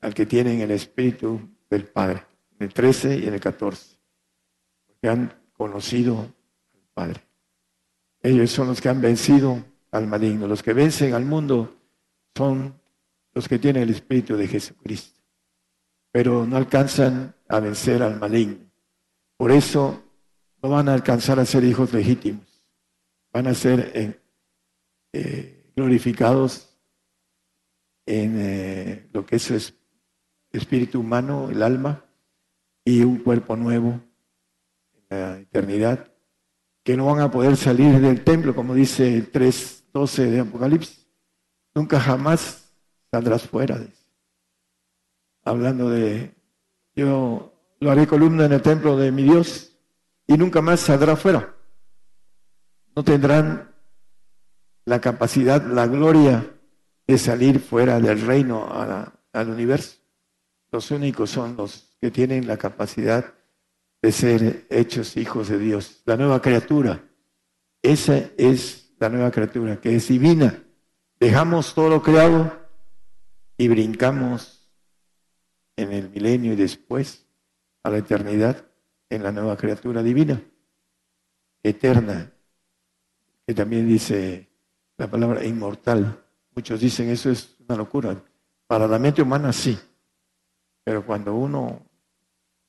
al 0.00 0.14
que 0.14 0.24
tiene 0.24 0.54
en 0.54 0.60
el 0.62 0.70
Espíritu 0.70 1.40
del 1.68 1.84
Padre, 1.84 2.24
en 2.58 2.66
el 2.66 2.72
13 2.72 3.18
y 3.18 3.28
en 3.28 3.34
el 3.34 3.40
14, 3.40 3.98
porque 4.86 5.08
han 5.08 5.34
conocido 5.52 6.26
Padre. 6.94 7.20
Ellos 8.22 8.50
son 8.50 8.68
los 8.68 8.80
que 8.80 8.88
han 8.88 9.00
vencido 9.00 9.64
al 9.90 10.06
maligno. 10.06 10.46
Los 10.46 10.62
que 10.62 10.72
vencen 10.72 11.14
al 11.14 11.24
mundo 11.24 11.76
son 12.34 12.80
los 13.32 13.48
que 13.48 13.58
tienen 13.58 13.84
el 13.84 13.90
Espíritu 13.90 14.36
de 14.36 14.48
Jesucristo, 14.48 15.20
pero 16.10 16.46
no 16.46 16.56
alcanzan 16.56 17.34
a 17.48 17.60
vencer 17.60 18.02
al 18.02 18.18
maligno. 18.18 18.70
Por 19.36 19.52
eso 19.52 20.02
no 20.62 20.68
van 20.68 20.88
a 20.88 20.94
alcanzar 20.94 21.38
a 21.38 21.46
ser 21.46 21.64
hijos 21.64 21.92
legítimos, 21.92 22.62
van 23.32 23.46
a 23.46 23.54
ser 23.54 23.92
eh, 23.94 24.20
eh, 25.12 25.72
glorificados 25.74 26.76
en 28.04 28.36
eh, 28.38 29.08
lo 29.12 29.24
que 29.24 29.36
es 29.36 29.50
el 29.50 29.62
espíritu 30.52 31.00
humano, 31.00 31.48
el 31.50 31.62
alma, 31.62 32.04
y 32.84 33.02
un 33.02 33.18
cuerpo 33.18 33.56
nuevo 33.56 34.00
en 34.92 35.04
la 35.08 35.38
eternidad, 35.38 36.12
que 36.90 36.96
no 36.96 37.06
van 37.06 37.20
a 37.20 37.30
poder 37.30 37.56
salir 37.56 38.00
del 38.00 38.24
templo, 38.24 38.52
como 38.52 38.74
dice 38.74 39.16
el 39.16 39.30
3.12 39.30 40.28
de 40.28 40.40
Apocalipsis. 40.40 41.06
Nunca 41.72 42.00
jamás 42.00 42.68
saldrás 43.12 43.42
fuera. 43.42 43.80
Hablando 45.44 45.88
de, 45.88 46.34
yo 46.96 47.54
lo 47.78 47.90
haré 47.92 48.08
columna 48.08 48.46
en 48.46 48.54
el 48.54 48.60
templo 48.60 48.96
de 48.96 49.12
mi 49.12 49.22
Dios 49.22 49.70
y 50.26 50.36
nunca 50.36 50.62
más 50.62 50.80
saldrá 50.80 51.14
fuera. 51.14 51.54
No 52.96 53.04
tendrán 53.04 53.72
la 54.84 55.00
capacidad, 55.00 55.64
la 55.64 55.86
gloria 55.86 56.44
de 57.06 57.18
salir 57.18 57.60
fuera 57.60 58.00
del 58.00 58.20
reino 58.20 58.66
al 59.32 59.48
universo. 59.48 59.98
Los 60.72 60.90
únicos 60.90 61.30
son 61.30 61.56
los 61.56 61.96
que 62.00 62.10
tienen 62.10 62.48
la 62.48 62.56
capacidad 62.56 63.32
de 64.02 64.12
ser 64.12 64.66
hechos 64.70 65.16
hijos 65.16 65.48
de 65.48 65.58
Dios. 65.58 66.02
La 66.04 66.16
nueva 66.16 66.40
criatura, 66.40 67.04
esa 67.82 68.16
es 68.36 68.92
la 68.98 69.08
nueva 69.08 69.30
criatura, 69.30 69.80
que 69.80 69.96
es 69.96 70.08
divina. 70.08 70.62
Dejamos 71.18 71.74
todo 71.74 72.02
creado 72.02 72.58
y 73.56 73.68
brincamos 73.68 74.68
en 75.76 75.92
el 75.92 76.10
milenio 76.10 76.52
y 76.52 76.56
después 76.56 77.26
a 77.82 77.90
la 77.90 77.98
eternidad 77.98 78.64
en 79.08 79.22
la 79.22 79.32
nueva 79.32 79.56
criatura 79.56 80.02
divina, 80.02 80.40
eterna, 81.62 82.32
que 83.46 83.54
también 83.54 83.88
dice 83.88 84.48
la 84.96 85.10
palabra 85.10 85.44
inmortal. 85.44 86.24
Muchos 86.54 86.80
dicen 86.80 87.08
eso 87.10 87.30
es 87.30 87.56
una 87.66 87.76
locura. 87.76 88.22
Para 88.66 88.86
la 88.86 88.98
mente 88.98 89.22
humana 89.22 89.52
sí, 89.52 89.78
pero 90.84 91.04
cuando 91.04 91.34
uno 91.34 91.82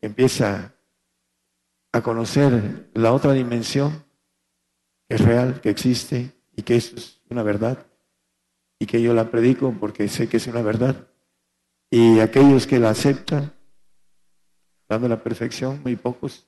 empieza 0.01 0.73
a 1.91 2.01
conocer 2.01 2.89
la 2.93 3.13
otra 3.13 3.33
dimensión, 3.33 4.03
es 5.09 5.21
real, 5.21 5.59
que 5.61 5.69
existe 5.69 6.31
y 6.55 6.61
que 6.61 6.77
eso 6.77 6.95
es 6.95 7.21
una 7.29 7.43
verdad 7.43 7.85
y 8.81 8.87
que 8.87 8.99
yo 8.99 9.13
la 9.13 9.29
predico 9.29 9.71
porque 9.79 10.07
sé 10.07 10.27
que 10.27 10.37
es 10.37 10.47
una 10.47 10.63
verdad. 10.63 11.07
Y 11.91 12.19
aquellos 12.19 12.65
que 12.65 12.79
la 12.79 12.89
aceptan, 12.89 13.53
dando 14.89 15.07
la 15.07 15.21
perfección, 15.21 15.81
muy 15.83 15.95
pocos, 15.95 16.47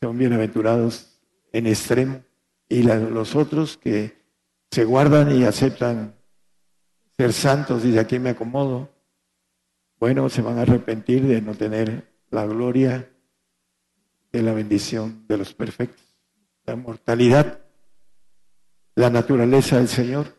son 0.00 0.16
bienaventurados 0.18 1.18
en 1.52 1.66
extremo. 1.66 2.22
Y 2.68 2.84
los 2.84 3.34
otros 3.34 3.76
que 3.76 4.22
se 4.70 4.84
guardan 4.84 5.34
y 5.34 5.44
aceptan 5.44 6.14
ser 7.16 7.32
santos, 7.32 7.84
y 7.84 7.90
de 7.90 7.98
aquí 7.98 8.20
me 8.20 8.30
acomodo, 8.30 8.90
bueno, 9.98 10.28
se 10.28 10.42
van 10.42 10.58
a 10.58 10.62
arrepentir 10.62 11.26
de 11.26 11.42
no 11.42 11.54
tener 11.54 12.12
la 12.30 12.46
gloria 12.46 13.11
de 14.32 14.42
la 14.42 14.52
bendición 14.52 15.24
de 15.28 15.36
los 15.36 15.52
perfectos, 15.54 16.04
la 16.64 16.74
mortalidad, 16.74 17.60
la 18.94 19.10
naturaleza 19.10 19.76
del 19.76 19.88
Señor. 19.88 20.34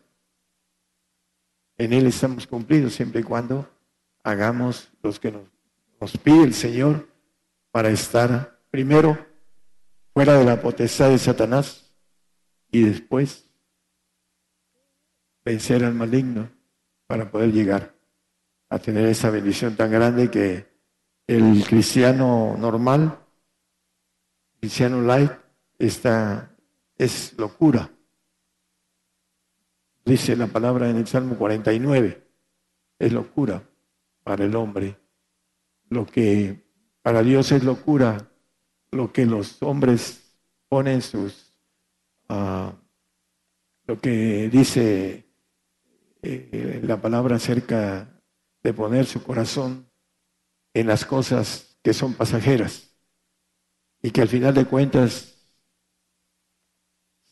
En 1.78 1.92
Él 1.92 2.06
estamos 2.06 2.46
cumplidos 2.46 2.94
siempre 2.94 3.20
y 3.20 3.24
cuando 3.24 3.68
hagamos 4.22 4.90
los 5.02 5.20
que 5.20 5.30
nos, 5.30 5.44
nos 6.00 6.16
pide 6.18 6.42
el 6.42 6.54
Señor 6.54 7.08
para 7.70 7.90
estar 7.90 8.60
primero 8.70 9.18
fuera 10.12 10.34
de 10.38 10.44
la 10.44 10.60
potestad 10.60 11.10
de 11.10 11.18
Satanás 11.18 11.92
y 12.70 12.82
después 12.82 13.44
vencer 15.44 15.84
al 15.84 15.94
maligno 15.94 16.50
para 17.06 17.30
poder 17.30 17.52
llegar 17.52 17.94
a 18.68 18.78
tener 18.78 19.06
esa 19.06 19.30
bendición 19.30 19.76
tan 19.76 19.90
grande 19.90 20.30
que 20.30 20.66
el 21.26 21.64
cristiano 21.66 22.56
normal, 22.58 23.23
cristiano 24.64 25.02
light, 25.02 25.30
está, 25.78 26.56
es 26.96 27.34
locura. 27.36 27.90
Dice 30.06 30.34
la 30.36 30.46
palabra 30.46 30.88
en 30.88 30.96
el 30.96 31.06
Salmo 31.06 31.36
49, 31.36 32.26
es 32.98 33.12
locura 33.12 33.62
para 34.22 34.46
el 34.46 34.56
hombre. 34.56 34.96
Lo 35.90 36.06
que 36.06 36.64
para 37.02 37.22
Dios 37.22 37.52
es 37.52 37.62
locura, 37.62 38.30
lo 38.90 39.12
que 39.12 39.26
los 39.26 39.62
hombres 39.62 40.34
ponen 40.70 41.02
sus, 41.02 41.54
uh, 42.30 42.72
lo 43.86 44.00
que 44.00 44.48
dice 44.48 45.28
eh, 46.22 46.80
la 46.82 47.02
palabra 47.02 47.36
acerca 47.36 48.18
de 48.62 48.72
poner 48.72 49.04
su 49.04 49.22
corazón 49.22 49.90
en 50.72 50.86
las 50.86 51.04
cosas 51.04 51.76
que 51.82 51.92
son 51.92 52.14
pasajeras 52.14 52.93
y 54.04 54.10
que 54.10 54.20
al 54.20 54.28
final 54.28 54.52
de 54.52 54.66
cuentas 54.66 55.34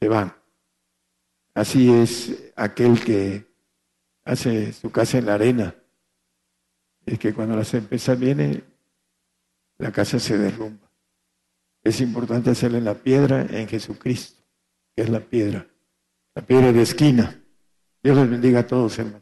se 0.01 0.09
van. 0.09 0.35
Así 1.53 1.93
es 1.93 2.51
aquel 2.57 2.99
que 2.99 3.47
hace 4.25 4.73
su 4.73 4.91
casa 4.91 5.19
en 5.19 5.27
la 5.27 5.35
arena, 5.35 5.75
es 7.05 7.19
que 7.19 7.35
cuando 7.35 7.57
la 7.57 7.65
tempestad 7.65 8.17
viene, 8.17 8.65
la 9.77 9.93
casa 9.93 10.19
se 10.19 10.39
derrumba. 10.39 10.91
Es 11.85 12.01
importante 12.01 12.49
hacerla 12.49 12.79
en 12.79 12.87
la 12.87 12.95
piedra, 12.95 13.43
en 13.43 13.69
Jesucristo, 13.69 14.43
que 14.97 15.03
es 15.03 15.11
la 15.11 15.21
piedra, 15.21 15.67
la 16.35 16.41
piedra 16.41 16.73
de 16.73 16.81
esquina. 16.81 17.39
Dios 18.03 18.17
les 18.17 18.31
bendiga 18.31 18.61
a 18.61 18.67
todos, 18.67 18.99
hermanos. 18.99 19.22